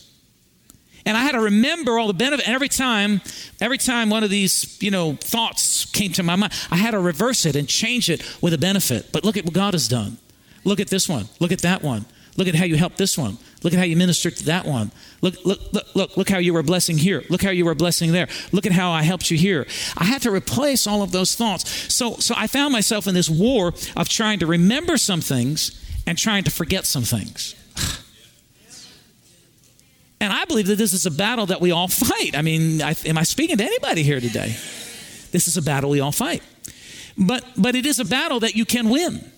And 1.05 1.17
i 1.17 1.21
had 1.21 1.33
to 1.33 1.41
remember 1.41 1.99
all 1.99 2.07
the 2.07 2.13
benefits. 2.13 2.47
And 2.47 2.55
every 2.55 2.69
time 2.69 3.21
every 3.61 3.77
time 3.77 4.09
one 4.09 4.23
of 4.23 4.29
these 4.29 4.81
you 4.81 4.89
know 4.89 5.13
thoughts 5.15 5.85
came 5.85 6.11
to 6.13 6.23
my 6.23 6.35
mind 6.35 6.53
i 6.71 6.77
had 6.77 6.91
to 6.91 6.99
reverse 6.99 7.45
it 7.45 7.55
and 7.55 7.67
change 7.67 8.09
it 8.09 8.23
with 8.41 8.53
a 8.53 8.57
benefit. 8.57 9.11
But 9.11 9.23
look 9.23 9.37
at 9.37 9.45
what 9.45 9.53
god 9.53 9.73
has 9.73 9.87
done 9.87 10.17
look 10.63 10.79
at 10.79 10.87
this 10.87 11.07
one 11.07 11.27
look 11.39 11.51
at 11.51 11.61
that 11.61 11.81
one 11.81 12.05
Look 12.35 12.47
at 12.47 12.55
how 12.55 12.65
you 12.65 12.75
helped 12.75 12.97
this 12.97 13.17
one. 13.17 13.37
Look 13.61 13.73
at 13.73 13.79
how 13.79 13.85
you 13.85 13.95
ministered 13.95 14.35
to 14.37 14.45
that 14.45 14.65
one. 14.65 14.91
Look, 15.21 15.35
look, 15.45 15.59
look, 15.71 15.95
look, 15.95 16.17
look 16.17 16.29
how 16.29 16.39
you 16.39 16.53
were 16.53 16.63
blessing 16.63 16.97
here. 16.97 17.23
Look 17.29 17.43
how 17.43 17.51
you 17.51 17.65
were 17.65 17.75
blessing 17.75 18.11
there. 18.11 18.27
Look 18.51 18.65
at 18.65 18.71
how 18.71 18.91
I 18.91 19.03
helped 19.03 19.29
you 19.29 19.37
here. 19.37 19.67
I 19.97 20.05
had 20.05 20.21
to 20.23 20.31
replace 20.31 20.87
all 20.87 21.03
of 21.03 21.11
those 21.11 21.35
thoughts. 21.35 21.93
So, 21.93 22.15
so 22.15 22.33
I 22.35 22.47
found 22.47 22.73
myself 22.73 23.07
in 23.07 23.13
this 23.13 23.29
war 23.29 23.73
of 23.95 24.09
trying 24.09 24.39
to 24.39 24.47
remember 24.47 24.97
some 24.97 25.21
things 25.21 25.79
and 26.07 26.17
trying 26.17 26.43
to 26.45 26.51
forget 26.51 26.85
some 26.85 27.03
things. 27.03 27.55
And 30.21 30.31
I 30.31 30.45
believe 30.45 30.67
that 30.67 30.77
this 30.77 30.93
is 30.93 31.05
a 31.05 31.11
battle 31.11 31.47
that 31.47 31.59
we 31.59 31.71
all 31.71 31.89
fight. 31.89 32.33
I 32.33 32.41
mean, 32.41 32.81
I, 32.81 32.95
am 33.05 33.17
I 33.17 33.23
speaking 33.23 33.57
to 33.57 33.63
anybody 33.65 34.03
here 34.03 34.21
today? 34.21 34.55
This 35.33 35.49
is 35.49 35.57
a 35.57 35.61
battle 35.61 35.89
we 35.89 35.99
all 35.99 36.13
fight. 36.13 36.41
But, 37.17 37.43
but 37.57 37.75
it 37.75 37.85
is 37.85 37.99
a 37.99 38.05
battle 38.05 38.39
that 38.39 38.55
you 38.55 38.63
can 38.63 38.87
win. 38.87 39.29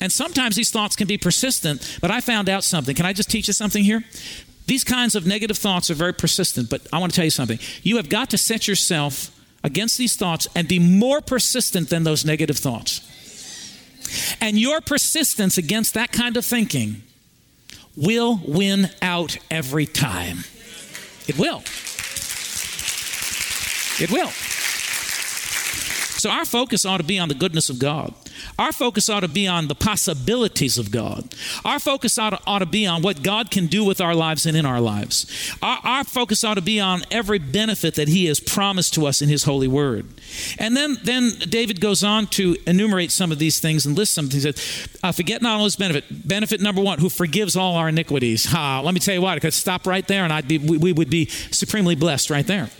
And 0.00 0.12
sometimes 0.12 0.54
these 0.54 0.70
thoughts 0.70 0.94
can 0.94 1.08
be 1.08 1.18
persistent, 1.18 1.98
but 2.00 2.10
I 2.10 2.20
found 2.20 2.48
out 2.48 2.64
something. 2.64 2.94
Can 2.94 3.06
I 3.06 3.12
just 3.12 3.30
teach 3.30 3.48
you 3.48 3.52
something 3.52 3.82
here? 3.82 4.04
These 4.66 4.84
kinds 4.84 5.14
of 5.14 5.26
negative 5.26 5.58
thoughts 5.58 5.90
are 5.90 5.94
very 5.94 6.12
persistent, 6.12 6.70
but 6.70 6.86
I 6.92 6.98
want 6.98 7.12
to 7.12 7.16
tell 7.16 7.24
you 7.24 7.30
something. 7.30 7.58
You 7.82 7.96
have 7.96 8.08
got 8.08 8.30
to 8.30 8.38
set 8.38 8.68
yourself 8.68 9.34
against 9.64 9.98
these 9.98 10.14
thoughts 10.14 10.46
and 10.54 10.68
be 10.68 10.78
more 10.78 11.20
persistent 11.20 11.88
than 11.88 12.04
those 12.04 12.24
negative 12.24 12.58
thoughts. 12.58 13.00
And 14.40 14.58
your 14.58 14.80
persistence 14.80 15.58
against 15.58 15.94
that 15.94 16.12
kind 16.12 16.36
of 16.36 16.44
thinking 16.44 17.02
will 17.96 18.40
win 18.46 18.90
out 19.02 19.38
every 19.50 19.86
time. 19.86 20.44
It 21.26 21.38
will. 21.38 21.62
It 24.00 24.10
will. 24.12 24.30
So 26.18 26.30
our 26.30 26.44
focus 26.44 26.84
ought 26.84 26.98
to 26.98 27.04
be 27.04 27.18
on 27.18 27.28
the 27.28 27.34
goodness 27.34 27.68
of 27.68 27.78
God. 27.78 28.14
Our 28.58 28.72
focus 28.72 29.08
ought 29.08 29.20
to 29.20 29.28
be 29.28 29.46
on 29.46 29.68
the 29.68 29.74
possibilities 29.74 30.78
of 30.78 30.90
God. 30.90 31.34
Our 31.64 31.78
focus 31.78 32.18
ought 32.18 32.30
to, 32.30 32.40
ought 32.46 32.60
to 32.60 32.66
be 32.66 32.86
on 32.86 33.02
what 33.02 33.22
God 33.22 33.50
can 33.50 33.66
do 33.66 33.84
with 33.84 34.00
our 34.00 34.14
lives 34.14 34.46
and 34.46 34.56
in 34.56 34.66
our 34.66 34.80
lives. 34.80 35.26
Our, 35.62 35.78
our 35.84 36.04
focus 36.04 36.44
ought 36.44 36.54
to 36.54 36.62
be 36.62 36.80
on 36.80 37.02
every 37.10 37.38
benefit 37.38 37.94
that 37.94 38.08
He 38.08 38.26
has 38.26 38.40
promised 38.40 38.94
to 38.94 39.06
us 39.06 39.22
in 39.22 39.28
His 39.28 39.44
holy 39.44 39.68
word. 39.68 40.06
And 40.58 40.76
then, 40.76 40.96
then 41.02 41.30
David 41.48 41.80
goes 41.80 42.04
on 42.04 42.26
to 42.28 42.56
enumerate 42.66 43.12
some 43.12 43.32
of 43.32 43.38
these 43.38 43.60
things 43.60 43.86
and 43.86 43.96
list 43.96 44.14
some 44.14 44.28
things. 44.28 44.44
That, 44.44 44.98
uh, 45.02 45.12
forget 45.12 45.42
not 45.42 45.58
all 45.58 45.64
His 45.64 45.76
benefit. 45.76 46.04
Benefit 46.26 46.60
number 46.60 46.82
one, 46.82 46.98
who 46.98 47.08
forgives 47.08 47.56
all 47.56 47.76
our 47.76 47.88
iniquities. 47.88 48.46
Ha, 48.46 48.80
let 48.84 48.94
me 48.94 49.00
tell 49.00 49.14
you 49.14 49.22
what, 49.22 49.36
I 49.36 49.40
could 49.40 49.54
stop 49.54 49.86
right 49.86 50.06
there 50.06 50.24
and 50.24 50.32
I'd 50.32 50.48
be, 50.48 50.58
we, 50.58 50.78
we 50.78 50.92
would 50.92 51.10
be 51.10 51.26
supremely 51.26 51.94
blessed 51.94 52.30
right 52.30 52.46
there. 52.46 52.70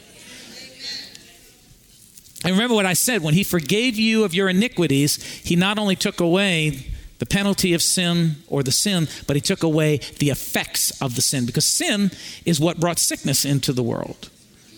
And 2.48 2.56
remember 2.56 2.76
what 2.76 2.86
I 2.86 2.94
said 2.94 3.22
when 3.22 3.34
he 3.34 3.44
forgave 3.44 3.98
you 3.98 4.24
of 4.24 4.32
your 4.32 4.48
iniquities, 4.48 5.22
he 5.44 5.54
not 5.54 5.78
only 5.78 5.94
took 5.94 6.18
away 6.18 6.86
the 7.18 7.26
penalty 7.26 7.74
of 7.74 7.82
sin 7.82 8.36
or 8.48 8.62
the 8.62 8.72
sin, 8.72 9.06
but 9.26 9.36
he 9.36 9.42
took 9.42 9.62
away 9.62 9.98
the 10.18 10.30
effects 10.30 10.90
of 11.02 11.14
the 11.14 11.20
sin 11.20 11.44
because 11.44 11.66
sin 11.66 12.10
is 12.46 12.58
what 12.58 12.80
brought 12.80 12.98
sickness 12.98 13.44
into 13.44 13.70
the 13.74 13.82
world. 13.82 14.30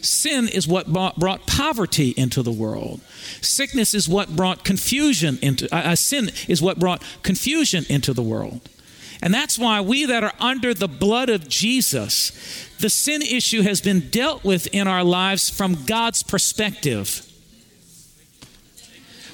Sin 0.02 0.48
is 0.48 0.66
what 0.66 0.92
brought 0.92 1.46
poverty 1.46 2.12
into 2.16 2.42
the 2.42 2.50
world. 2.50 3.02
Sickness 3.40 3.94
is 3.94 4.08
what 4.08 4.34
brought 4.34 4.64
confusion 4.64 5.38
into 5.40 5.72
uh, 5.72 5.92
uh, 5.92 5.94
sin 5.94 6.32
is 6.48 6.60
what 6.60 6.80
brought 6.80 7.04
confusion 7.22 7.84
into 7.88 8.12
the 8.12 8.20
world. 8.20 8.68
And 9.22 9.32
that's 9.32 9.56
why 9.56 9.80
we 9.80 10.06
that 10.06 10.24
are 10.24 10.34
under 10.40 10.74
the 10.74 10.88
blood 10.88 11.28
of 11.28 11.48
Jesus, 11.48 12.32
the 12.80 12.90
sin 12.90 13.22
issue 13.22 13.62
has 13.62 13.80
been 13.80 14.10
dealt 14.10 14.42
with 14.42 14.66
in 14.74 14.88
our 14.88 15.04
lives 15.04 15.48
from 15.48 15.84
God's 15.84 16.24
perspective. 16.24 17.29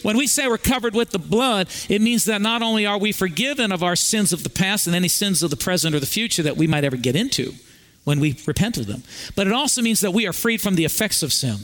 When 0.02 0.16
we 0.16 0.26
say 0.26 0.46
we're 0.46 0.58
covered 0.58 0.94
with 0.94 1.10
the 1.10 1.18
blood, 1.18 1.68
it 1.88 2.00
means 2.00 2.24
that 2.26 2.40
not 2.40 2.62
only 2.62 2.86
are 2.86 2.98
we 2.98 3.12
forgiven 3.12 3.72
of 3.72 3.82
our 3.82 3.96
sins 3.96 4.32
of 4.32 4.42
the 4.42 4.50
past 4.50 4.86
and 4.86 4.96
any 4.96 5.08
sins 5.08 5.42
of 5.42 5.50
the 5.50 5.56
present 5.56 5.94
or 5.94 6.00
the 6.00 6.06
future 6.06 6.42
that 6.42 6.56
we 6.56 6.66
might 6.66 6.84
ever 6.84 6.96
get 6.96 7.16
into 7.16 7.52
when 8.04 8.20
we 8.20 8.38
repent 8.46 8.76
of 8.78 8.86
them, 8.86 9.02
but 9.34 9.46
it 9.46 9.52
also 9.52 9.82
means 9.82 10.00
that 10.00 10.12
we 10.12 10.26
are 10.26 10.32
freed 10.32 10.60
from 10.60 10.76
the 10.76 10.84
effects 10.84 11.22
of 11.22 11.32
sin. 11.32 11.56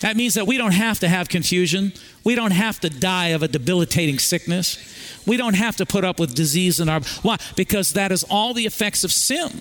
That 0.00 0.16
means 0.16 0.34
that 0.34 0.46
we 0.46 0.56
don't 0.56 0.72
have 0.72 0.98
to 1.00 1.08
have 1.08 1.28
confusion. 1.28 1.92
We 2.24 2.34
don't 2.34 2.52
have 2.52 2.80
to 2.80 2.90
die 2.90 3.28
of 3.28 3.42
a 3.42 3.48
debilitating 3.48 4.18
sickness. 4.18 4.78
We 5.26 5.36
don't 5.36 5.54
have 5.54 5.76
to 5.76 5.86
put 5.86 6.04
up 6.04 6.18
with 6.18 6.34
disease 6.34 6.80
in 6.80 6.88
our 6.88 7.00
why? 7.22 7.36
Because 7.54 7.92
that 7.92 8.10
is 8.10 8.24
all 8.24 8.54
the 8.54 8.66
effects 8.66 9.04
of 9.04 9.12
sin. 9.12 9.60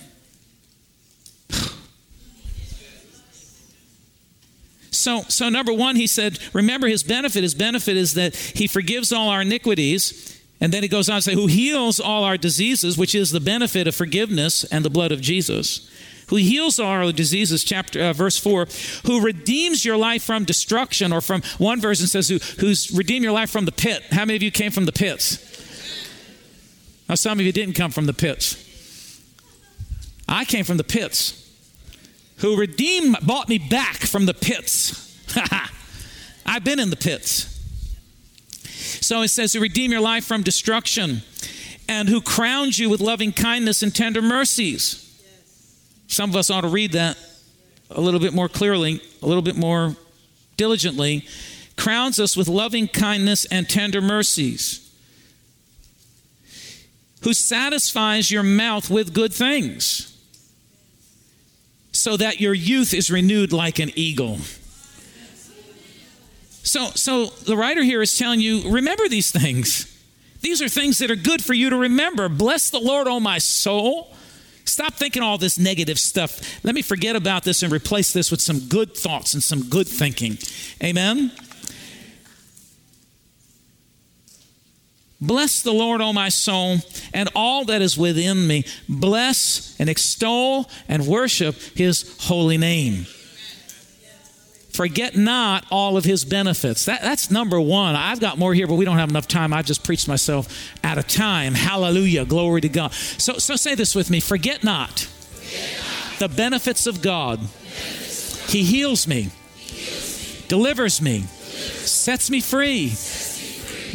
So, 5.00 5.24
so 5.30 5.50
number 5.50 5.74
one, 5.74 5.96
he 5.96 6.08
said, 6.08 6.40
remember 6.54 6.88
his 6.88 7.04
benefit. 7.04 7.44
His 7.44 7.56
benefit 7.56 7.98
is 7.98 8.14
that 8.16 8.36
he 8.36 8.68
forgives 8.68 9.12
all 9.12 9.30
our 9.30 9.42
iniquities. 9.42 10.40
And 10.62 10.74
then 10.74 10.84
he 10.84 10.90
goes 10.90 11.10
on 11.10 11.16
to 11.16 11.22
say, 11.22 11.34
who 11.34 11.48
heals 11.48 12.00
all 12.00 12.26
our 12.26 12.38
diseases, 12.38 12.98
which 12.98 13.16
is 13.16 13.32
the 13.32 13.40
benefit 13.40 13.88
of 13.88 13.96
forgiveness 13.96 14.66
and 14.66 14.84
the 14.84 14.90
blood 14.90 15.12
of 15.12 15.22
Jesus. 15.22 15.90
Who 16.28 16.36
heals 16.36 16.80
all 16.80 16.92
our 16.92 17.12
diseases, 17.12 17.64
chapter 17.64 18.04
uh, 18.04 18.14
verse 18.14 18.38
four. 18.38 18.68
Who 19.06 19.22
redeems 19.22 19.84
your 19.84 19.98
life 19.98 20.22
from 20.22 20.44
destruction, 20.44 21.12
or 21.12 21.22
from 21.22 21.42
one 21.58 21.82
version 21.82 22.06
says, 22.06 22.30
who, 22.30 22.38
who's 22.60 22.92
redeemed 22.92 23.24
your 23.24 23.34
life 23.34 23.50
from 23.50 23.66
the 23.66 23.72
pit. 23.72 24.04
How 24.12 24.26
many 24.26 24.36
of 24.36 24.44
you 24.44 24.52
came 24.52 24.70
from 24.70 24.86
the 24.86 24.92
pits? 24.92 25.40
Now, 27.08 27.16
some 27.16 27.40
of 27.40 27.46
you 27.46 27.52
didn't 27.52 27.74
come 27.74 27.90
from 27.90 28.06
the 28.06 28.14
pits. 28.14 28.64
I 30.28 30.46
came 30.46 30.66
from 30.66 30.78
the 30.78 30.84
pits 30.84 31.49
who 32.40 32.58
redeemed, 32.58 33.18
bought 33.24 33.50
me 33.50 33.58
back 33.58 33.98
from 33.98 34.26
the 34.26 34.34
pits. 34.34 35.06
I've 36.46 36.64
been 36.64 36.80
in 36.80 36.90
the 36.90 36.96
pits. 36.96 37.56
So 39.06 39.22
it 39.22 39.30
says, 39.30 39.54
who 39.54 39.60
redeem 39.60 39.92
your 39.92 40.02
life 40.02 40.26
from 40.26 40.42
destruction 40.42 41.22
and 41.88 42.08
who 42.08 42.22
crowns 42.22 42.80
you 42.80 42.90
with 42.90 43.02
loving 43.02 43.32
kindness 43.32 43.84
and 43.84 43.94
tender 43.94 44.22
mercies. 44.22 45.06
Some 46.08 46.30
of 46.30 46.36
us 46.36 46.50
ought 46.50 46.62
to 46.62 46.68
read 46.68 46.94
that 46.94 47.18
a 47.92 48.02
little 48.02 48.20
bit 48.20 48.34
more 48.34 48.50
clearly, 48.50 49.02
a 49.22 49.28
little 49.28 49.42
bit 49.42 49.56
more 49.56 49.96
diligently. 50.58 51.26
Crowns 51.76 52.20
us 52.20 52.38
with 52.38 52.48
loving 52.48 52.88
kindness 52.88 53.46
and 53.46 53.68
tender 53.68 54.02
mercies. 54.02 54.86
Who 57.24 57.34
satisfies 57.34 58.32
your 58.32 58.44
mouth 58.44 58.90
with 58.90 59.14
good 59.14 59.34
things 59.34 60.09
so 62.00 62.18
that 62.18 62.40
your 62.40 62.54
youth 62.54 62.94
is 62.94 63.12
renewed 63.12 63.52
like 63.52 63.80
an 63.80 63.92
eagle. 63.96 64.38
So, 66.64 66.86
so 66.96 67.26
the 67.26 67.58
writer 67.58 67.84
here 67.84 68.02
is 68.02 68.18
telling 68.18 68.40
you 68.40 68.70
remember 68.72 69.08
these 69.08 69.32
things. 69.32 69.86
These 70.42 70.62
are 70.62 70.70
things 70.70 71.00
that 71.00 71.12
are 71.12 71.16
good 71.16 71.44
for 71.44 71.54
you 71.54 71.70
to 71.70 71.76
remember. 71.76 72.30
Bless 72.30 72.70
the 72.70 72.80
Lord, 72.80 73.08
oh 73.08 73.20
my 73.20 73.38
soul. 73.40 74.16
Stop 74.64 74.94
thinking 74.94 75.24
all 75.24 75.38
this 75.38 75.58
negative 75.58 76.00
stuff. 76.00 76.64
Let 76.64 76.76
me 76.76 76.82
forget 76.82 77.16
about 77.16 77.44
this 77.44 77.64
and 77.64 77.74
replace 77.74 78.14
this 78.14 78.30
with 78.30 78.40
some 78.40 78.60
good 78.60 78.96
thoughts 78.96 79.34
and 79.34 79.42
some 79.42 79.64
good 79.64 79.88
thinking. 79.88 80.38
Amen. 80.84 81.32
Bless 85.22 85.62
the 85.62 85.74
Lord, 85.74 86.00
O 86.02 86.14
my 86.14 86.30
soul, 86.30 86.78
and 87.14 87.30
all 87.36 87.66
that 87.66 87.82
is 87.82 87.98
within 87.98 88.48
me. 88.48 88.64
Bless 88.88 89.76
and 89.80 89.90
extol 89.90 90.70
and 90.88 91.06
worship 91.06 91.56
his 91.76 92.16
holy 92.22 92.58
name. 92.58 93.06
Forget 94.72 95.18
not 95.18 95.66
all 95.72 95.98
of 95.98 96.06
his 96.06 96.24
benefits. 96.24 96.86
That, 96.86 97.02
that's 97.02 97.30
number 97.30 97.60
one. 97.60 97.96
I've 97.96 98.22
got 98.22 98.38
more 98.38 98.54
here, 98.54 98.66
but 98.66 98.76
we 98.76 98.86
don't 98.86 98.98
have 98.98 99.10
enough 99.10 99.28
time. 99.28 99.52
I've 99.52 99.66
just 99.66 99.84
preached 99.84 100.08
myself 100.08 100.72
out 100.86 100.98
of 100.98 101.06
time. 101.06 101.54
Hallelujah. 101.54 102.24
Glory 102.24 102.62
to 102.62 102.70
God. 102.70 102.94
So, 102.94 103.34
so 103.34 103.58
say 103.58 103.76
this 103.76 103.94
with 103.94 104.10
me 104.10 104.22
Forget 104.22 104.64
not, 104.64 105.00
Forget 105.00 105.82
not. 106.12 106.20
the 106.20 106.30
benefits 106.34 106.88
of 106.88 107.02
God. 107.02 107.40
Benefits 107.40 108.50
he 108.50 108.64
heals 108.64 109.06
me, 109.06 109.30
he 109.58 109.76
heals 109.76 110.40
me. 110.40 110.46
delivers 110.48 111.02
me, 111.02 111.12
delivers. 111.18 111.28
Sets, 111.90 112.30
me 112.30 112.40
free. 112.40 112.88
sets 112.88 112.90
me 112.90 112.90
free, 112.90 112.90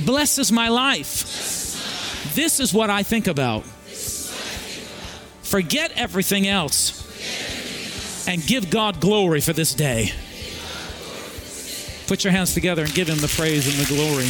blesses 0.04 0.50
my 0.50 0.68
life. 0.68 2.34
This 2.34 2.60
is 2.60 2.74
what 2.74 2.90
I 2.90 3.02
think 3.02 3.26
about. 3.26 3.64
Forget 5.42 5.92
everything 5.94 6.48
else 6.48 7.04
and 8.26 8.44
give 8.44 8.70
God 8.70 9.00
glory 9.00 9.40
for 9.40 9.52
this 9.52 9.74
day. 9.74 10.10
Put 12.06 12.24
your 12.24 12.32
hands 12.32 12.54
together 12.54 12.82
and 12.82 12.92
give 12.92 13.08
him 13.08 13.18
the 13.18 13.28
praise 13.28 13.66
and 13.66 13.86
the 13.86 13.94
glory. 13.94 14.28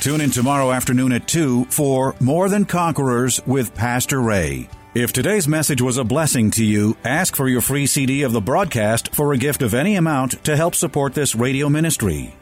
Tune 0.00 0.20
in 0.20 0.30
tomorrow 0.30 0.72
afternoon 0.72 1.12
at 1.12 1.28
2 1.28 1.66
for 1.66 2.16
More 2.18 2.48
Than 2.48 2.64
Conquerors 2.64 3.40
with 3.46 3.74
Pastor 3.74 4.20
Ray. 4.20 4.68
If 4.94 5.12
today's 5.12 5.46
message 5.46 5.80
was 5.80 5.96
a 5.96 6.04
blessing 6.04 6.50
to 6.52 6.64
you, 6.64 6.96
ask 7.04 7.36
for 7.36 7.48
your 7.48 7.60
free 7.60 7.86
CD 7.86 8.22
of 8.22 8.32
the 8.32 8.40
broadcast 8.40 9.14
for 9.14 9.32
a 9.32 9.38
gift 9.38 9.62
of 9.62 9.74
any 9.74 9.94
amount 9.94 10.44
to 10.44 10.56
help 10.56 10.74
support 10.74 11.14
this 11.14 11.34
radio 11.34 11.68
ministry. 11.68 12.34